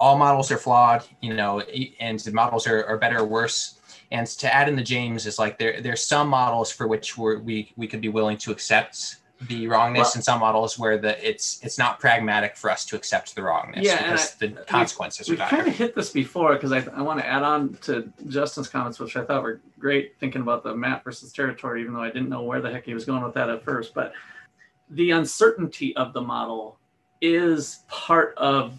all 0.00 0.16
models 0.16 0.50
are 0.50 0.58
flawed, 0.58 1.04
you 1.20 1.34
know, 1.34 1.60
and 2.00 2.20
the 2.20 2.32
models 2.32 2.66
are, 2.66 2.84
are 2.86 2.98
better 2.98 3.18
or 3.18 3.24
worse. 3.24 3.80
And 4.10 4.26
to 4.26 4.54
add 4.54 4.68
in 4.68 4.76
the 4.76 4.82
James 4.82 5.26
is 5.26 5.38
like 5.38 5.58
there 5.58 5.82
there's 5.82 6.02
some 6.02 6.28
models 6.28 6.70
for 6.70 6.86
which 6.86 7.18
we 7.18 7.72
we 7.76 7.86
could 7.86 8.00
be 8.00 8.08
willing 8.08 8.38
to 8.38 8.50
accept 8.50 9.16
the 9.42 9.68
wrongness 9.68 10.16
in 10.16 10.22
some 10.22 10.40
models 10.40 10.78
where 10.78 10.98
the 10.98 11.26
it's 11.26 11.62
it's 11.62 11.78
not 11.78 12.00
pragmatic 12.00 12.56
for 12.56 12.70
us 12.70 12.84
to 12.84 12.96
accept 12.96 13.36
the 13.36 13.42
wrongness 13.42 13.84
yeah, 13.84 14.02
because 14.02 14.34
I, 14.42 14.46
the 14.46 14.48
consequences 14.62 15.28
are 15.28 15.32
we've 15.32 15.40
kind 15.40 15.68
of 15.68 15.76
hit 15.76 15.94
this 15.94 16.10
before 16.10 16.54
because 16.54 16.72
I, 16.72 16.84
I 16.92 17.02
want 17.02 17.20
to 17.20 17.26
add 17.26 17.44
on 17.44 17.74
to 17.82 18.12
Justin's 18.26 18.68
comments, 18.68 18.98
which 18.98 19.16
I 19.16 19.24
thought 19.24 19.44
were 19.44 19.60
great 19.78 20.16
thinking 20.18 20.42
about 20.42 20.64
the 20.64 20.74
map 20.74 21.04
versus 21.04 21.32
territory, 21.32 21.82
even 21.82 21.94
though 21.94 22.02
I 22.02 22.08
didn't 22.08 22.28
know 22.28 22.42
where 22.42 22.60
the 22.60 22.70
heck 22.70 22.84
he 22.84 22.94
was 22.94 23.04
going 23.04 23.22
with 23.22 23.34
that 23.34 23.48
at 23.48 23.62
first. 23.62 23.94
But 23.94 24.12
the 24.90 25.12
uncertainty 25.12 25.94
of 25.96 26.12
the 26.12 26.20
model 26.20 26.78
is 27.20 27.84
part 27.88 28.34
of 28.38 28.74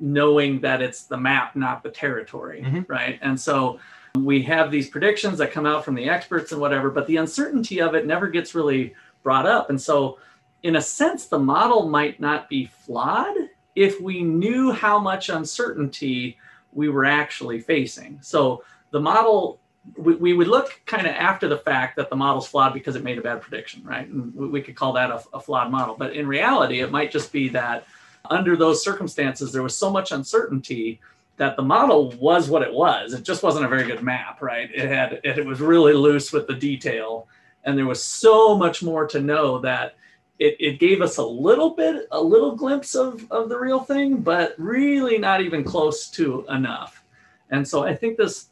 knowing 0.00 0.60
that 0.60 0.80
it's 0.80 1.04
the 1.04 1.16
map, 1.16 1.56
not 1.56 1.82
the 1.82 1.90
territory, 1.90 2.62
mm-hmm. 2.64 2.80
right? 2.86 3.18
And 3.22 3.38
so 3.38 3.80
we 4.16 4.42
have 4.42 4.70
these 4.70 4.88
predictions 4.88 5.38
that 5.38 5.50
come 5.50 5.66
out 5.66 5.84
from 5.84 5.94
the 5.94 6.08
experts 6.08 6.52
and 6.52 6.60
whatever, 6.60 6.90
but 6.90 7.06
the 7.06 7.16
uncertainty 7.16 7.80
of 7.80 7.94
it 7.94 8.06
never 8.06 8.28
gets 8.28 8.54
really 8.54 8.94
brought 9.24 9.46
up. 9.46 9.70
And 9.70 9.80
so, 9.80 10.18
in 10.62 10.76
a 10.76 10.80
sense, 10.80 11.26
the 11.26 11.38
model 11.38 11.88
might 11.88 12.20
not 12.20 12.48
be 12.48 12.66
flawed. 12.66 13.36
if 13.74 14.00
we 14.00 14.22
knew 14.22 14.70
how 14.70 15.00
much 15.00 15.30
uncertainty 15.30 16.38
we 16.72 16.88
were 16.88 17.04
actually 17.04 17.60
facing. 17.60 18.20
So 18.22 18.62
the 18.92 19.00
model, 19.00 19.58
we, 19.96 20.14
we 20.14 20.32
would 20.32 20.46
look 20.46 20.80
kind 20.86 21.08
of 21.08 21.12
after 21.14 21.48
the 21.48 21.58
fact 21.58 21.96
that 21.96 22.08
the 22.08 22.14
model's 22.14 22.46
flawed 22.46 22.72
because 22.72 22.94
it 22.94 23.02
made 23.02 23.18
a 23.18 23.20
bad 23.20 23.40
prediction, 23.40 23.82
right? 23.82 24.06
And 24.06 24.32
we, 24.32 24.62
could 24.62 24.76
call 24.76 24.92
that 24.92 25.10
a, 25.10 25.20
a 25.32 25.40
flawed 25.40 25.72
model. 25.72 25.96
But 25.98 26.14
in 26.14 26.28
reality, 26.28 26.82
it 26.82 26.92
might 26.92 27.10
just 27.10 27.32
be 27.32 27.48
that 27.48 27.84
under 28.30 28.56
those 28.56 28.82
circumstances, 28.84 29.52
there 29.52 29.62
was 29.62 29.76
so 29.76 29.90
much 29.90 30.12
uncertainty 30.12 31.00
that 31.36 31.56
the 31.56 31.62
model 31.62 32.10
was 32.12 32.48
what 32.48 32.62
it 32.62 32.72
was. 32.72 33.12
It 33.12 33.24
just 33.24 33.42
wasn't 33.42 33.64
a 33.64 33.68
very 33.68 33.84
good 33.84 34.02
map, 34.02 34.40
right? 34.40 34.70
It 34.72 34.88
had 34.88 35.20
it 35.24 35.44
was 35.44 35.60
really 35.60 35.92
loose 35.92 36.32
with 36.32 36.46
the 36.46 36.54
detail, 36.54 37.26
and 37.64 37.76
there 37.76 37.86
was 37.86 38.02
so 38.02 38.56
much 38.56 38.82
more 38.82 39.06
to 39.06 39.20
know 39.20 39.58
that 39.60 39.96
it, 40.38 40.56
it 40.58 40.78
gave 40.80 41.00
us 41.00 41.18
a 41.18 41.24
little 41.24 41.70
bit, 41.70 42.06
a 42.10 42.20
little 42.20 42.56
glimpse 42.56 42.94
of, 42.94 43.30
of 43.30 43.48
the 43.48 43.58
real 43.58 43.80
thing, 43.80 44.16
but 44.16 44.54
really 44.58 45.18
not 45.18 45.40
even 45.40 45.62
close 45.62 46.10
to 46.10 46.44
enough. 46.48 47.04
And 47.50 47.66
so 47.66 47.84
I 47.84 47.94
think 47.94 48.16
this 48.16 48.48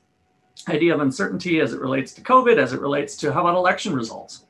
idea 0.68 0.94
of 0.94 1.00
uncertainty 1.00 1.60
as 1.60 1.72
it 1.72 1.80
relates 1.80 2.12
to 2.14 2.20
COVID, 2.20 2.56
as 2.56 2.72
it 2.72 2.80
relates 2.80 3.16
to 3.16 3.32
how 3.32 3.40
about 3.40 3.56
election 3.56 3.94
results, 3.94 4.44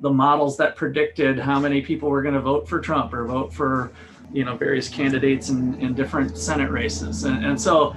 the 0.00 0.10
models 0.10 0.56
that 0.58 0.76
predicted 0.76 1.38
how 1.38 1.58
many 1.58 1.80
people 1.80 2.08
were 2.08 2.22
going 2.22 2.34
to 2.34 2.40
vote 2.40 2.68
for 2.68 2.80
Trump 2.80 3.12
or 3.12 3.24
vote 3.24 3.52
for 3.52 3.90
you 4.32 4.44
know 4.44 4.56
various 4.56 4.88
candidates 4.88 5.48
in, 5.48 5.80
in 5.80 5.94
different 5.94 6.36
Senate 6.36 6.70
races, 6.70 7.24
and, 7.24 7.44
and 7.44 7.60
so 7.60 7.96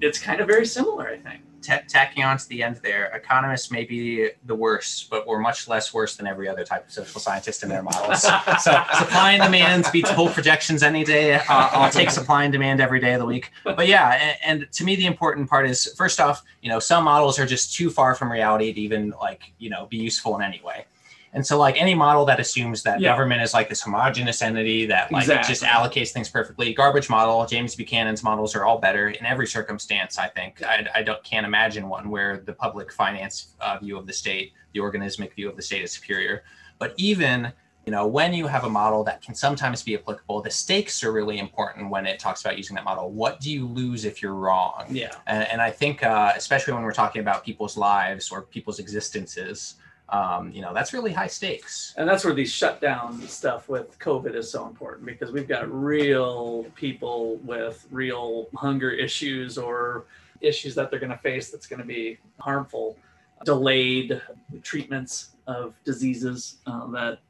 it's 0.00 0.18
kind 0.18 0.40
of 0.40 0.46
very 0.46 0.66
similar, 0.66 1.08
I 1.08 1.16
think. 1.16 1.42
T- 1.62 1.72
tacking 1.88 2.24
on 2.24 2.38
to 2.38 2.48
the 2.48 2.62
end 2.62 2.76
there, 2.76 3.06
economists 3.14 3.70
may 3.70 3.84
be 3.84 4.30
the 4.46 4.54
worst, 4.54 5.10
but 5.10 5.26
we're 5.26 5.38
much 5.38 5.68
less 5.68 5.92
worse 5.92 6.16
than 6.16 6.26
every 6.26 6.48
other 6.48 6.64
type 6.64 6.86
of 6.86 6.92
social 6.92 7.20
scientist 7.20 7.62
in 7.62 7.68
their 7.68 7.82
models. 7.82 8.22
so 8.62 8.82
supply 8.98 9.32
and 9.32 9.42
demand 9.42 9.86
beats 9.92 10.10
whole 10.10 10.30
projections 10.30 10.82
any 10.82 11.04
day. 11.04 11.34
Uh, 11.34 11.42
I'll 11.48 11.90
take 11.90 12.10
supply 12.10 12.44
and 12.44 12.52
demand 12.52 12.80
every 12.80 13.00
day 13.00 13.12
of 13.12 13.20
the 13.20 13.26
week. 13.26 13.50
But 13.64 13.86
yeah, 13.86 14.36
and, 14.44 14.62
and 14.62 14.72
to 14.72 14.84
me, 14.84 14.96
the 14.96 15.06
important 15.06 15.48
part 15.50 15.68
is 15.68 15.92
first 15.96 16.20
off, 16.20 16.42
you 16.62 16.68
know, 16.68 16.78
some 16.78 17.04
models 17.04 17.38
are 17.38 17.46
just 17.46 17.74
too 17.74 17.90
far 17.90 18.14
from 18.14 18.30
reality 18.30 18.72
to 18.72 18.80
even 18.80 19.14
like 19.20 19.52
you 19.58 19.70
know 19.70 19.86
be 19.86 19.98
useful 19.98 20.36
in 20.36 20.42
any 20.42 20.60
way. 20.64 20.86
And 21.32 21.46
so, 21.46 21.58
like 21.58 21.80
any 21.80 21.94
model 21.94 22.24
that 22.24 22.40
assumes 22.40 22.82
that 22.82 23.00
Yeah. 23.00 23.10
government 23.12 23.42
is 23.42 23.54
like 23.54 23.68
this 23.68 23.80
homogenous 23.82 24.42
entity 24.42 24.86
that 24.86 25.12
like 25.12 25.22
Exactly. 25.22 25.48
just 25.54 25.62
allocates 25.62 26.10
things 26.10 26.28
perfectly, 26.28 26.74
garbage 26.74 27.08
model, 27.08 27.46
James 27.46 27.76
Buchanan's 27.76 28.22
models 28.22 28.56
are 28.56 28.64
all 28.64 28.78
better 28.78 29.10
in 29.10 29.24
every 29.24 29.46
circumstance. 29.46 30.18
I 30.18 30.28
think 30.28 30.62
I, 30.62 30.86
I 30.94 31.02
don't 31.02 31.22
can't 31.22 31.46
imagine 31.46 31.88
one 31.88 32.10
where 32.10 32.38
the 32.44 32.52
public 32.52 32.92
finance 32.92 33.54
uh, 33.60 33.78
view 33.78 33.96
of 33.96 34.06
the 34.06 34.12
state, 34.12 34.52
the 34.74 34.80
organismic 34.80 35.34
view 35.34 35.48
of 35.48 35.56
the 35.56 35.62
state 35.62 35.82
is 35.84 35.92
superior. 35.92 36.42
But 36.78 36.94
even 36.96 37.52
you 37.86 37.92
know 37.92 38.06
when 38.06 38.34
you 38.34 38.46
have 38.46 38.64
a 38.64 38.68
model 38.68 39.04
that 39.04 39.22
can 39.22 39.34
sometimes 39.34 39.82
be 39.84 39.94
applicable, 39.94 40.42
the 40.42 40.50
stakes 40.50 41.02
are 41.04 41.12
really 41.12 41.38
important 41.38 41.90
when 41.90 42.06
it 42.06 42.18
talks 42.18 42.40
about 42.40 42.58
using 42.58 42.74
that 42.74 42.84
model. 42.84 43.10
What 43.10 43.40
do 43.40 43.52
you 43.52 43.66
lose 43.66 44.04
if 44.04 44.20
you're 44.20 44.34
wrong? 44.34 44.84
Yeah. 44.90 45.12
And, 45.28 45.48
and 45.48 45.62
I 45.62 45.70
think, 45.70 46.02
uh, 46.02 46.32
especially 46.36 46.74
when 46.74 46.82
we're 46.82 46.92
talking 46.92 47.20
about 47.20 47.44
people's 47.44 47.76
lives 47.76 48.30
or 48.32 48.42
people's 48.42 48.80
existences, 48.80 49.76
um, 50.10 50.50
you 50.52 50.60
know, 50.60 50.74
that's 50.74 50.92
really 50.92 51.12
high 51.12 51.28
stakes. 51.28 51.94
And 51.96 52.08
that's 52.08 52.24
where 52.24 52.34
these 52.34 52.52
shutdown 52.52 53.20
stuff 53.28 53.68
with 53.68 53.98
COVID 53.98 54.34
is 54.34 54.50
so 54.50 54.66
important 54.66 55.06
because 55.06 55.30
we've 55.30 55.48
got 55.48 55.70
real 55.72 56.64
people 56.74 57.36
with 57.38 57.86
real 57.90 58.48
hunger 58.56 58.90
issues 58.90 59.56
or 59.56 60.06
issues 60.40 60.74
that 60.74 60.90
they're 60.90 61.00
going 61.00 61.12
to 61.12 61.18
face 61.18 61.50
that's 61.50 61.66
going 61.66 61.80
to 61.80 61.86
be 61.86 62.18
harmful, 62.38 62.98
delayed 63.44 64.20
treatments 64.62 65.30
of 65.46 65.74
diseases 65.84 66.56
uh, 66.66 66.86
that 66.88 67.20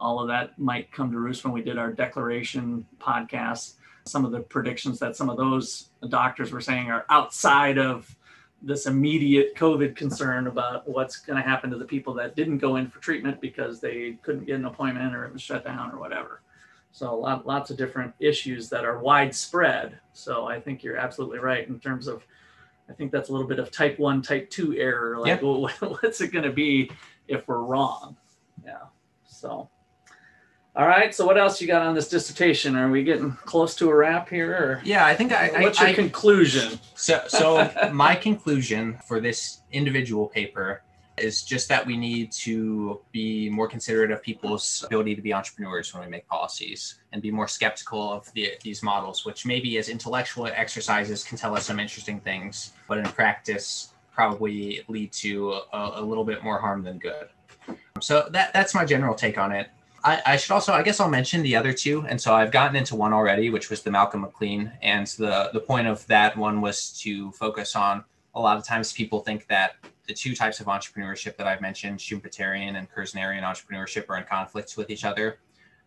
all 0.00 0.20
of 0.20 0.28
that 0.28 0.56
might 0.58 0.92
come 0.92 1.10
to 1.10 1.18
roost 1.18 1.44
when 1.44 1.52
we 1.52 1.62
did 1.62 1.76
our 1.76 1.92
declaration 1.92 2.86
podcast. 3.00 3.74
Some 4.06 4.24
of 4.24 4.30
the 4.30 4.40
predictions 4.40 4.98
that 5.00 5.16
some 5.16 5.28
of 5.28 5.36
those 5.36 5.88
doctors 6.08 6.52
were 6.52 6.60
saying 6.60 6.90
are 6.90 7.04
outside 7.10 7.78
of 7.78 8.14
this 8.62 8.86
immediate 8.86 9.54
COVID 9.54 9.94
concern 9.94 10.46
about 10.48 10.88
what's 10.88 11.16
going 11.16 11.40
to 11.40 11.48
happen 11.48 11.70
to 11.70 11.78
the 11.78 11.84
people 11.84 12.12
that 12.14 12.34
didn't 12.34 12.58
go 12.58 12.76
in 12.76 12.88
for 12.88 12.98
treatment 12.98 13.40
because 13.40 13.80
they 13.80 14.18
couldn't 14.22 14.46
get 14.46 14.56
an 14.56 14.64
appointment 14.64 15.14
or 15.14 15.24
it 15.24 15.32
was 15.32 15.42
shut 15.42 15.64
down 15.64 15.92
or 15.92 15.98
whatever. 15.98 16.42
So 16.90 17.14
a 17.14 17.14
lot, 17.14 17.46
lots 17.46 17.70
of 17.70 17.76
different 17.76 18.12
issues 18.18 18.68
that 18.70 18.84
are 18.84 18.98
widespread. 18.98 19.98
So 20.12 20.46
I 20.46 20.60
think 20.60 20.82
you're 20.82 20.96
absolutely 20.96 21.38
right 21.38 21.68
in 21.68 21.78
terms 21.78 22.08
of, 22.08 22.26
I 22.88 22.92
think 22.94 23.12
that's 23.12 23.28
a 23.28 23.32
little 23.32 23.46
bit 23.46 23.58
of 23.60 23.70
type 23.70 23.98
one, 23.98 24.22
type 24.22 24.50
two 24.50 24.74
error. 24.76 25.18
Like, 25.18 25.40
Yeah. 25.40 25.46
well, 25.46 25.68
what's 26.00 26.20
it 26.20 26.32
going 26.32 26.44
to 26.44 26.52
be 26.52 26.90
if 27.28 27.46
we're 27.46 27.62
wrong? 27.62 28.16
Yeah. 28.64 28.78
So, 29.26 29.68
all 30.76 30.86
right. 30.86 31.14
So 31.14 31.26
what 31.26 31.38
else 31.38 31.60
you 31.60 31.66
got 31.66 31.82
on 31.82 31.94
this 31.94 32.08
dissertation? 32.08 32.76
Are 32.76 32.90
we 32.90 33.02
getting 33.02 33.32
close 33.44 33.74
to 33.76 33.90
a 33.90 33.94
wrap 33.94 34.28
here? 34.28 34.52
Or 34.52 34.80
Yeah, 34.84 35.06
I 35.06 35.14
think 35.14 35.32
I. 35.32 35.48
I- 35.48 35.62
what's 35.62 35.80
your 35.80 35.88
I- 35.88 35.94
conclusion? 35.94 36.78
So, 36.94 37.22
so 37.28 37.70
my 37.92 38.14
conclusion 38.14 38.98
for 39.06 39.20
this 39.20 39.62
individual 39.72 40.28
paper 40.28 40.82
is 41.16 41.42
just 41.42 41.68
that 41.68 41.84
we 41.84 41.96
need 41.96 42.30
to 42.30 43.00
be 43.10 43.50
more 43.50 43.66
considerate 43.66 44.12
of 44.12 44.22
people's 44.22 44.84
ability 44.86 45.16
to 45.16 45.22
be 45.22 45.34
entrepreneurs 45.34 45.92
when 45.92 46.04
we 46.04 46.08
make 46.08 46.26
policies 46.28 47.00
and 47.12 47.20
be 47.20 47.32
more 47.32 47.48
skeptical 47.48 48.12
of 48.12 48.32
the, 48.34 48.52
these 48.62 48.84
models, 48.84 49.24
which 49.24 49.44
maybe 49.44 49.78
as 49.78 49.88
intellectual 49.88 50.46
exercises 50.46 51.24
can 51.24 51.36
tell 51.36 51.56
us 51.56 51.66
some 51.66 51.80
interesting 51.80 52.20
things, 52.20 52.72
but 52.86 52.98
in 52.98 53.04
practice 53.04 53.94
probably 54.12 54.82
lead 54.86 55.10
to 55.12 55.54
a, 55.72 55.90
a 55.94 56.02
little 56.02 56.24
bit 56.24 56.44
more 56.44 56.58
harm 56.60 56.84
than 56.84 56.98
good. 56.98 57.28
So 58.00 58.28
that 58.30 58.52
that's 58.52 58.74
my 58.74 58.84
general 58.84 59.14
take 59.14 59.38
on 59.38 59.50
it. 59.52 59.68
I, 60.04 60.22
I 60.24 60.36
should 60.36 60.52
also, 60.52 60.72
I 60.72 60.82
guess 60.82 61.00
I'll 61.00 61.10
mention 61.10 61.42
the 61.42 61.56
other 61.56 61.72
two. 61.72 62.06
And 62.06 62.20
so 62.20 62.34
I've 62.34 62.52
gotten 62.52 62.76
into 62.76 62.94
one 62.94 63.12
already, 63.12 63.50
which 63.50 63.70
was 63.70 63.82
the 63.82 63.90
Malcolm 63.90 64.20
McLean. 64.20 64.72
And 64.82 65.06
the, 65.06 65.50
the 65.52 65.60
point 65.60 65.86
of 65.86 66.06
that 66.06 66.36
one 66.36 66.60
was 66.60 66.92
to 67.00 67.32
focus 67.32 67.74
on 67.74 68.04
a 68.34 68.40
lot 68.40 68.56
of 68.56 68.64
times 68.64 68.92
people 68.92 69.20
think 69.20 69.46
that 69.48 69.76
the 70.06 70.14
two 70.14 70.34
types 70.34 70.60
of 70.60 70.66
entrepreneurship 70.66 71.36
that 71.36 71.46
I've 71.46 71.60
mentioned, 71.60 71.98
Schumpeterian 71.98 72.78
and 72.78 72.90
Kirznerian 72.90 73.42
entrepreneurship, 73.42 74.08
are 74.08 74.18
in 74.18 74.24
conflict 74.24 74.76
with 74.76 74.90
each 74.90 75.04
other. 75.04 75.38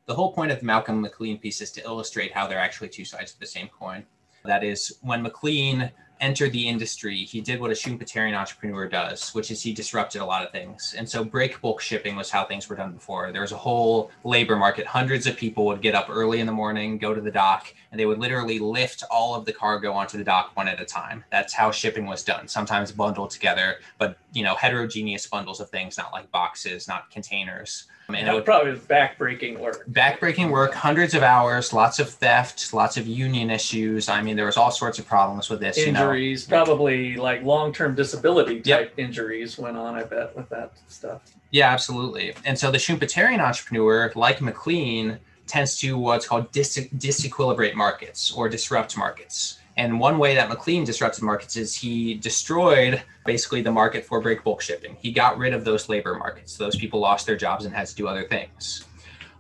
The 0.06 0.13
whole 0.13 0.34
point 0.34 0.52
of 0.52 0.60
the 0.60 0.65
Malcolm 0.65 1.02
McLean 1.02 1.38
piece 1.38 1.62
is 1.62 1.71
to 1.71 1.84
illustrate 1.84 2.34
how 2.34 2.47
they're 2.47 2.60
actually 2.60 2.89
two 2.89 3.06
sides 3.06 3.34
of 3.34 3.39
the 3.39 3.47
same 3.47 3.69
coin. 3.69 4.06
That 4.43 4.63
is, 4.63 4.97
when 5.02 5.21
McLean 5.21 5.91
entered 6.22 6.54
the 6.54 6.68
industry, 6.68 7.18
he 7.18 7.42
did 7.42 7.60
what 7.60 7.72
a 7.72 7.74
Schumpeterian 7.74 8.38
entrepreneur 8.38 8.88
does, 8.88 9.34
which 9.34 9.52
is 9.52 9.62
he 9.62 9.74
disrupted 9.74 10.22
a 10.22 10.26
lot 10.26 10.46
of 10.46 10.52
things. 10.52 10.96
And 10.98 11.10
so 11.10 11.24
break 11.24 11.60
bulk 11.60 11.82
shipping 11.82 12.16
was 12.16 12.30
how 12.30 12.46
things 12.46 12.70
were 12.70 12.76
done 12.76 12.94
before. 12.94 13.32
There 13.32 13.42
was 13.42 13.52
a 13.52 13.58
whole 13.58 14.12
labor 14.24 14.56
market. 14.56 14.86
Hundreds 14.86 15.28
of 15.28 15.36
people 15.36 15.66
would 15.66 15.82
get 15.82 15.96
up 15.96 16.10
early 16.10 16.40
in 16.40 16.46
the 16.46 16.54
morning, 16.54 16.98
go 16.98 17.14
to 17.14 17.22
the 17.22 17.32
dock, 17.32 17.74
and 17.92 18.00
they 18.00 18.06
would 18.06 18.20
literally 18.20 18.60
lift 18.60 19.04
all 19.12 19.36
of 19.36 19.46
the 19.46 19.54
cargo 19.54 19.92
onto 19.92 20.18
the 20.18 20.24
dock 20.24 20.52
one 20.56 20.68
at 20.68 20.80
a 20.80 20.86
time. 20.86 21.24
That's 21.32 21.54
how 21.54 21.72
shipping 21.72 22.06
was 22.06 22.24
done. 22.24 22.48
Sometimes 22.48 22.92
bundled 22.92 23.32
together, 23.32 23.78
but 23.98 24.18
you 24.32 24.44
know, 24.44 24.56
heterogeneous 24.56 25.28
bundles 25.28 25.60
of 25.60 25.70
things, 25.70 25.98
not 25.98 26.14
like 26.14 26.32
boxes, 26.32 26.88
not 26.88 27.10
containers. 27.10 27.88
And 28.15 28.24
it 28.24 28.26
That 28.26 28.36
would 28.36 28.45
probably 28.45 28.74
backbreaking 28.74 29.60
work. 29.60 29.86
backbreaking 29.91 30.50
work, 30.50 30.74
hundreds 30.74 31.13
of 31.13 31.24
hours, 31.24 31.74
lots 31.74 32.00
of 32.00 32.10
theft, 32.10 32.74
lots 32.74 32.97
of 32.97 33.08
union 33.08 33.50
issues. 33.50 34.10
I 34.10 34.21
mean, 34.21 34.36
there 34.36 34.45
was 34.45 34.58
all 34.58 34.71
sorts 34.71 35.00
of 35.00 35.08
problems 35.08 35.50
with 35.50 35.60
this. 35.60 35.78
You 35.78 35.91
know, 35.91 36.02
injuries, 36.12 36.45
probably 36.45 37.15
like 37.17 37.43
long-term 37.43 37.95
disability 37.95 38.62
Yep. 38.63 38.80
type 38.80 38.93
injuries 38.97 39.58
went 39.58 39.78
on. 39.78 39.95
I 39.95 40.04
bet 40.04 40.36
with 40.36 40.50
that 40.50 40.74
stuff. 40.88 41.21
Yeah, 41.52 41.69
absolutely. 41.71 42.34
And 42.45 42.58
so 42.58 42.71
the 42.71 42.78
Schumpeterian 42.78 43.39
entrepreneur, 43.39 44.12
like 44.15 44.41
McLean, 44.41 45.19
tends 45.47 45.78
to 45.80 45.97
what's 45.97 46.26
called 46.26 46.52
dis- 46.52 46.88
disequilibrate 46.97 47.74
markets 47.74 48.32
or 48.32 48.47
disrupt 48.47 48.95
markets. 48.97 49.60
And 49.78 50.00
one 50.00 50.18
way 50.18 50.36
that 50.36 50.50
McLean 50.50 50.84
disrupted 50.84 51.24
markets 51.24 51.56
is 51.56 51.76
he 51.76 52.16
destroyed 52.16 53.02
basically 53.26 53.62
the 53.62 53.72
market 53.72 54.06
for 54.06 54.20
break 54.20 54.44
bulk 54.44 54.62
shipping. 54.62 54.98
He 55.00 55.12
got 55.12 55.38
rid 55.38 55.54
of 55.54 55.64
those 55.64 55.88
labor 55.90 56.16
markets. 56.16 56.58
Those 56.58 56.76
people 56.76 57.00
lost 57.00 57.26
their 57.26 57.38
jobs 57.38 57.66
and 57.66 57.74
had 57.74 57.88
to 57.88 57.96
do 57.96 58.08
other 58.08 58.28
things. 58.28 58.86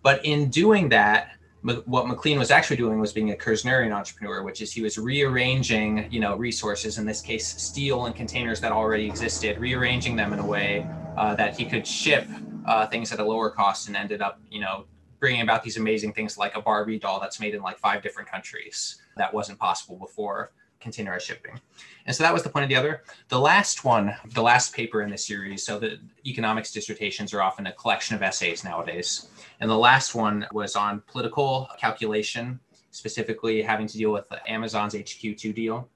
But 0.03 0.25
in 0.25 0.49
doing 0.49 0.89
that, 0.89 1.35
what 1.61 2.07
McLean 2.07 2.39
was 2.39 2.49
actually 2.49 2.77
doing 2.77 2.99
was 2.99 3.13
being 3.13 3.31
a 3.31 3.35
Kirznerian 3.35 3.91
entrepreneur, 3.91 4.41
which 4.41 4.61
is 4.61 4.71
he 4.71 4.81
was 4.81 4.97
rearranging, 4.97 6.07
you 6.11 6.19
know, 6.19 6.35
resources, 6.35 6.97
in 6.97 7.05
this 7.05 7.21
case, 7.21 7.47
steel 7.47 8.07
and 8.07 8.15
containers 8.15 8.59
that 8.61 8.71
already 8.71 9.05
existed, 9.05 9.59
rearranging 9.59 10.15
them 10.15 10.33
in 10.33 10.39
a 10.39 10.45
way 10.45 10.87
uh, 11.17 11.35
that 11.35 11.55
he 11.55 11.65
could 11.65 11.85
ship 11.85 12.27
uh, 12.65 12.87
things 12.87 13.11
at 13.11 13.19
a 13.19 13.23
lower 13.23 13.51
cost 13.51 13.87
and 13.87 13.95
ended 13.95 14.23
up, 14.23 14.39
you 14.49 14.59
know, 14.59 14.85
bringing 15.21 15.41
about 15.41 15.63
these 15.63 15.77
amazing 15.77 16.11
things 16.11 16.37
like 16.37 16.57
a 16.57 16.61
Barbie 16.61 16.99
doll 16.99 17.21
that's 17.21 17.39
made 17.39 17.55
in 17.55 17.61
like 17.61 17.77
five 17.77 18.03
different 18.03 18.29
countries. 18.29 19.01
That 19.15 19.33
wasn't 19.33 19.59
possible 19.59 19.95
before 19.95 20.51
containerized 20.81 21.21
shipping. 21.21 21.59
And 22.07 22.15
so 22.15 22.23
that 22.23 22.33
was 22.33 22.41
the 22.41 22.49
point 22.49 22.63
of 22.63 22.69
the 22.69 22.75
other. 22.75 23.03
The 23.29 23.39
last 23.39 23.85
one, 23.85 24.15
the 24.33 24.41
last 24.41 24.73
paper 24.73 25.03
in 25.03 25.11
this 25.11 25.25
series, 25.25 25.63
so 25.63 25.77
the 25.77 25.99
economics 26.25 26.71
dissertations 26.71 27.33
are 27.35 27.41
often 27.41 27.67
a 27.67 27.73
collection 27.73 28.15
of 28.15 28.23
essays 28.23 28.63
nowadays. 28.63 29.29
And 29.59 29.69
the 29.69 29.77
last 29.77 30.15
one 30.15 30.47
was 30.51 30.75
on 30.75 31.03
political 31.05 31.69
calculation, 31.79 32.59
specifically 32.89 33.61
having 33.61 33.85
to 33.85 33.97
deal 33.97 34.11
with 34.11 34.25
Amazon's 34.47 34.95
HQ2 34.95 35.53
deal. 35.53 35.87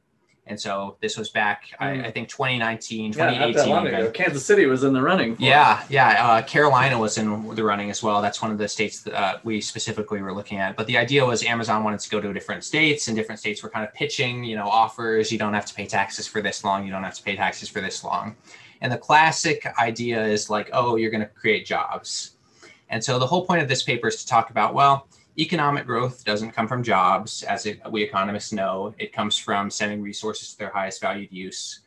And 0.48 0.60
so 0.60 0.96
this 1.02 1.18
was 1.18 1.30
back, 1.30 1.64
I, 1.80 1.88
Mm. 1.88 2.06
I 2.06 2.12
think 2.12 2.30
2019, 2.30 3.14
Yeah, 3.14 3.26
not 3.26 3.32
that 3.32 3.48
2018. 3.64 3.70
long 3.74 3.88
ago. 3.88 4.12
Kansas 4.12 4.46
City 4.46 4.68
was 4.68 4.84
in 4.84 4.94
the 4.94 5.02
running. 5.02 5.32
It. 5.34 5.40
Yeah, 5.40 5.84
yeah. 5.90 6.24
Uh, 6.24 6.42
Carolina 6.44 7.00
was 7.00 7.18
in 7.18 7.56
the 7.56 7.64
running 7.64 7.90
as 7.90 8.04
well. 8.04 8.22
That's 8.22 8.42
one 8.44 8.52
of 8.52 8.60
the 8.60 8.68
states 8.68 9.00
that 9.02 9.14
uh, 9.20 9.38
we 9.44 9.60
specifically 9.60 10.22
were 10.22 10.34
looking 10.34 10.60
at. 10.60 10.76
But 10.76 10.86
the 10.86 10.98
idea 10.98 11.26
was 11.26 11.44
Amazon 11.44 11.84
wanted 11.84 12.00
to 12.02 12.10
go 12.12 12.22
to 12.22 12.32
different 12.32 12.64
states, 12.64 13.08
and 13.08 13.18
different 13.18 13.40
states 13.40 13.64
were 13.64 13.70
kind 13.70 13.84
of 13.88 13.92
pitching, 13.96 14.44
you 14.44 14.56
know, 14.56 14.68
offers. 14.68 15.32
You 15.32 15.40
don't 15.40 15.56
have 15.56 15.66
to 15.66 15.74
pay 15.74 15.88
taxes 15.88 16.28
for 16.28 16.42
this 16.44 16.64
long. 16.64 16.86
You 16.86 16.92
don't 16.92 17.04
have 17.04 17.16
to 17.16 17.24
pay 17.24 17.36
taxes 17.36 17.68
for 17.68 17.82
this 17.82 18.04
long. 18.04 18.36
And 18.82 18.92
the 18.92 18.98
classic 19.00 19.66
idea 19.80 20.24
is 20.24 20.50
like, 20.52 20.70
oh, 20.74 20.96
you're 20.96 21.10
going 21.12 21.22
to 21.24 21.30
create 21.30 21.66
jobs. 21.66 22.32
And 22.90 23.04
so 23.04 23.18
the 23.18 23.26
whole 23.26 23.48
point 23.48 23.64
of 23.64 23.68
this 23.68 23.82
paper 23.82 24.10
is 24.10 24.18
to 24.18 24.28
talk 24.28 24.52
about, 24.52 24.76
well, 24.76 25.08
economic 25.38 25.86
growth 25.86 26.24
doesn't 26.24 26.52
come 26.52 26.68
from 26.68 26.84
jobs, 26.84 27.44
as 27.44 27.66
it, 27.66 27.80
we 27.92 28.04
economists 28.04 28.54
know. 28.54 28.94
It 28.98 29.12
comes 29.12 29.38
from 29.38 29.70
sending 29.70 30.02
resources 30.02 30.52
to 30.54 30.58
their 30.58 30.70
highest 30.70 31.02
valued 31.02 31.32
use 31.32 31.82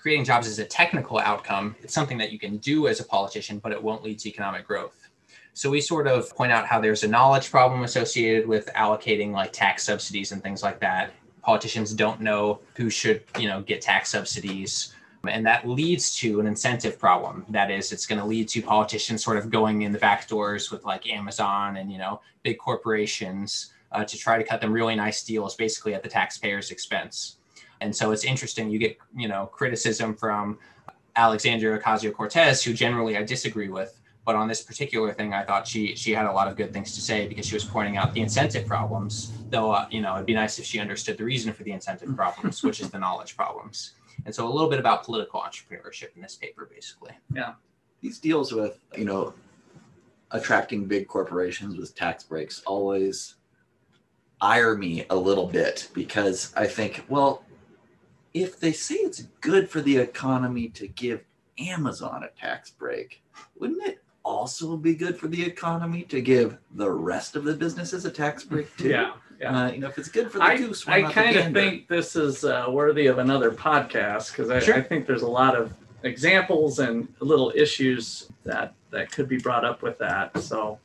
creating 0.00 0.24
jobs 0.24 0.46
is 0.46 0.58
a 0.58 0.64
technical 0.64 1.18
outcome. 1.18 1.76
It's 1.82 1.92
something 1.92 2.18
that 2.18 2.32
you 2.32 2.38
can 2.38 2.56
do 2.58 2.88
as 2.88 3.00
a 3.00 3.04
politician, 3.04 3.58
but 3.58 3.72
it 3.72 3.82
won't 3.82 4.02
lead 4.02 4.18
to 4.20 4.28
economic 4.28 4.66
growth. 4.66 5.08
So 5.52 5.68
we 5.68 5.80
sort 5.80 6.06
of 6.06 6.34
point 6.34 6.52
out 6.52 6.66
how 6.66 6.80
there's 6.80 7.04
a 7.04 7.08
knowledge 7.08 7.50
problem 7.50 7.82
associated 7.82 8.48
with 8.48 8.70
allocating 8.74 9.32
like 9.32 9.52
tax 9.52 9.82
subsidies 9.82 10.32
and 10.32 10.42
things 10.42 10.62
like 10.62 10.80
that. 10.80 11.12
Politicians 11.42 11.92
don't 11.92 12.20
know 12.20 12.60
who 12.76 12.88
should, 12.88 13.24
you 13.38 13.48
know, 13.48 13.60
get 13.60 13.82
tax 13.82 14.10
subsidies. 14.10 14.94
And 15.28 15.44
that 15.44 15.68
leads 15.68 16.16
to 16.16 16.40
an 16.40 16.46
incentive 16.46 16.98
problem. 16.98 17.44
That 17.50 17.70
is, 17.70 17.92
it's 17.92 18.06
going 18.06 18.20
to 18.20 18.24
lead 18.24 18.48
to 18.48 18.62
politicians 18.62 19.22
sort 19.22 19.36
of 19.36 19.50
going 19.50 19.82
in 19.82 19.92
the 19.92 19.98
back 19.98 20.26
doors 20.28 20.70
with 20.70 20.84
like 20.84 21.06
Amazon 21.08 21.76
and, 21.76 21.92
you 21.92 21.98
know, 21.98 22.22
big 22.42 22.58
corporations 22.58 23.72
uh, 23.92 24.04
to 24.04 24.16
try 24.16 24.38
to 24.38 24.44
cut 24.44 24.60
them 24.60 24.72
really 24.72 24.94
nice 24.94 25.22
deals, 25.22 25.54
basically 25.56 25.94
at 25.94 26.02
the 26.02 26.08
taxpayer's 26.08 26.70
expense. 26.70 27.36
And 27.82 27.94
so 27.94 28.12
it's 28.12 28.24
interesting. 28.24 28.70
You 28.70 28.78
get, 28.78 28.98
you 29.14 29.28
know, 29.28 29.46
criticism 29.46 30.14
from 30.14 30.58
Alexandria 31.16 31.78
Ocasio 31.78 32.12
Cortez, 32.12 32.62
who 32.62 32.72
generally 32.72 33.16
I 33.16 33.22
disagree 33.22 33.68
with. 33.68 34.00
But 34.24 34.36
on 34.36 34.48
this 34.48 34.62
particular 34.62 35.12
thing, 35.12 35.32
I 35.32 35.44
thought 35.44 35.66
she 35.66 35.96
she 35.96 36.12
had 36.12 36.26
a 36.26 36.32
lot 36.32 36.46
of 36.46 36.54
good 36.56 36.72
things 36.72 36.94
to 36.94 37.00
say 37.00 37.26
because 37.26 37.46
she 37.46 37.54
was 37.54 37.64
pointing 37.64 37.96
out 37.96 38.12
the 38.12 38.20
incentive 38.20 38.66
problems. 38.66 39.32
Though, 39.48 39.72
uh, 39.72 39.86
you 39.90 40.02
know, 40.02 40.14
it'd 40.14 40.26
be 40.26 40.34
nice 40.34 40.58
if 40.58 40.64
she 40.66 40.78
understood 40.78 41.16
the 41.16 41.24
reason 41.24 41.52
for 41.52 41.64
the 41.64 41.72
incentive 41.72 42.14
problems, 42.14 42.62
which 42.62 42.80
is 42.80 42.90
the 42.90 42.98
knowledge 42.98 43.36
problems. 43.36 43.94
And 44.26 44.34
so 44.34 44.46
a 44.46 44.50
little 44.50 44.68
bit 44.68 44.78
about 44.78 45.04
political 45.04 45.40
entrepreneurship 45.40 46.14
in 46.16 46.22
this 46.22 46.36
paper, 46.36 46.68
basically. 46.72 47.12
Yeah. 47.34 47.54
These 48.00 48.18
deals 48.18 48.52
with, 48.52 48.78
you 48.96 49.04
know, 49.04 49.34
attracting 50.30 50.86
big 50.86 51.08
corporations 51.08 51.76
with 51.76 51.94
tax 51.94 52.24
breaks 52.24 52.62
always 52.66 53.36
ire 54.40 54.76
me 54.76 55.04
a 55.10 55.16
little 55.16 55.46
bit 55.46 55.88
because 55.92 56.52
I 56.56 56.66
think, 56.66 57.04
well, 57.08 57.44
if 58.32 58.58
they 58.60 58.72
say 58.72 58.94
it's 58.96 59.22
good 59.40 59.68
for 59.68 59.80
the 59.80 59.96
economy 59.96 60.68
to 60.70 60.86
give 60.88 61.24
Amazon 61.58 62.22
a 62.22 62.40
tax 62.40 62.70
break, 62.70 63.22
wouldn't 63.58 63.84
it 63.86 64.02
also 64.24 64.76
be 64.76 64.94
good 64.94 65.18
for 65.18 65.28
the 65.28 65.44
economy 65.44 66.02
to 66.04 66.20
give 66.20 66.56
the 66.74 66.90
rest 66.90 67.36
of 67.36 67.44
the 67.44 67.54
businesses 67.54 68.04
a 68.04 68.10
tax 68.10 68.44
break 68.44 68.74
too? 68.76 68.88
Yeah. 68.88 69.12
Yeah. 69.40 69.64
Uh, 69.64 69.70
you 69.70 69.78
know, 69.78 69.88
if 69.88 69.98
it's 69.98 70.08
good 70.08 70.30
for 70.30 70.38
the 70.38 70.44
I, 70.44 70.56
goose, 70.58 70.86
why 70.86 70.98
I 70.98 71.00
not 71.00 71.08
the 71.08 71.14
kind 71.14 71.36
of 71.36 71.52
think 71.52 71.88
this 71.88 72.14
is 72.14 72.44
uh, 72.44 72.66
worthy 72.68 73.06
of 73.06 73.18
another 73.18 73.50
podcast 73.50 74.32
because 74.32 74.50
I, 74.50 74.60
Sure. 74.60 74.76
I 74.76 74.82
think 74.82 75.06
there's 75.06 75.22
a 75.22 75.28
lot 75.28 75.56
of 75.56 75.72
examples 76.02 76.78
and 76.78 77.08
little 77.20 77.52
issues 77.54 78.30
that 78.44 78.74
that 78.90 79.10
could 79.12 79.28
be 79.28 79.38
brought 79.38 79.64
up 79.64 79.82
with 79.82 79.98
that. 79.98 80.36
So 80.38 80.78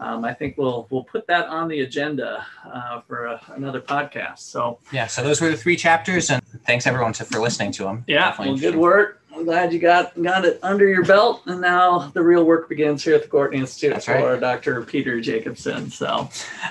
um, 0.00 0.24
I 0.24 0.34
think 0.34 0.58
we'll 0.58 0.88
we'll 0.90 1.04
put 1.04 1.26
that 1.28 1.46
on 1.46 1.68
the 1.68 1.80
agenda 1.80 2.44
uh, 2.66 3.00
for 3.02 3.26
a, 3.26 3.40
another 3.54 3.80
podcast. 3.80 4.40
So 4.40 4.78
Yeah. 4.92 5.06
So 5.06 5.22
those 5.22 5.40
were 5.40 5.50
the 5.50 5.56
three 5.56 5.76
chapters, 5.76 6.30
and 6.30 6.42
thanks 6.66 6.86
everyone 6.86 7.12
to, 7.14 7.24
for 7.24 7.38
listening 7.38 7.70
to 7.72 7.84
them. 7.84 8.04
yeah, 8.08 8.34
well, 8.38 8.56
good 8.56 8.76
work. 8.76 9.20
I'm 9.44 9.50
glad 9.50 9.74
you 9.74 9.78
got 9.78 10.22
got 10.22 10.46
it 10.46 10.58
under 10.62 10.88
your 10.88 11.04
belt, 11.04 11.42
and 11.44 11.60
now 11.60 12.10
the 12.14 12.22
real 12.22 12.44
work 12.44 12.66
begins 12.66 13.04
here 13.04 13.14
at 13.14 13.24
the 13.24 13.28
Gwartney 13.28 13.56
Institute 13.56 13.92
That's 13.92 14.06
for 14.06 14.14
right. 14.14 14.40
Dr. 14.40 14.80
Peter 14.80 15.20
Jacobsen. 15.20 15.90
So, 15.90 16.06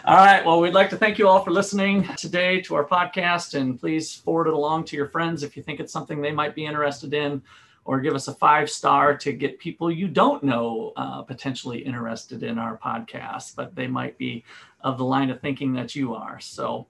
all 0.06 0.16
right. 0.16 0.44
Well, 0.44 0.60
we'd 0.60 0.74
like 0.74 0.90
to 0.90 0.98
thank 0.98 1.20
you 1.20 1.28
all 1.28 1.44
for 1.44 1.52
listening 1.52 2.04
today 2.18 2.62
to 2.62 2.74
our 2.74 2.84
podcast, 2.84 3.54
and 3.54 3.80
please 3.80 4.16
forward 4.16 4.48
it 4.48 4.54
along 4.54 4.86
to 4.86 4.96
your 4.96 5.08
friends 5.08 5.44
if 5.44 5.56
you 5.56 5.62
think 5.62 5.80
it's 5.80 5.94
something 5.94 6.20
they 6.20 6.32
might 6.32 6.56
be 6.56 6.66
interested 6.66 7.14
in, 7.14 7.44
or 7.86 8.00
give 8.00 8.16
us 8.16 8.28
a 8.28 8.34
five 8.34 8.72
star 8.72 9.16
to 9.18 9.34
get 9.34 9.60
people 9.60 9.92
you 9.92 10.08
don't 10.08 10.42
know 10.42 10.94
uh, 10.96 11.22
potentially 11.22 11.78
interested 11.78 12.42
in 12.42 12.58
our 12.58 12.80
podcast, 12.80 13.56
but 13.56 13.76
they 13.76 13.86
might 13.86 14.18
be 14.18 14.44
of 14.82 14.98
the 14.98 15.06
line 15.06 15.30
of 15.30 15.40
thinking 15.42 15.74
that 15.74 15.96
you 15.96 16.16
are. 16.16 16.40
So, 16.40 16.88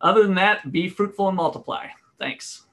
other 0.00 0.22
than 0.22 0.36
that, 0.36 0.70
be 0.70 0.88
fruitful 0.88 1.26
and 1.26 1.36
multiply. 1.36 1.88
Thanks. 2.20 2.66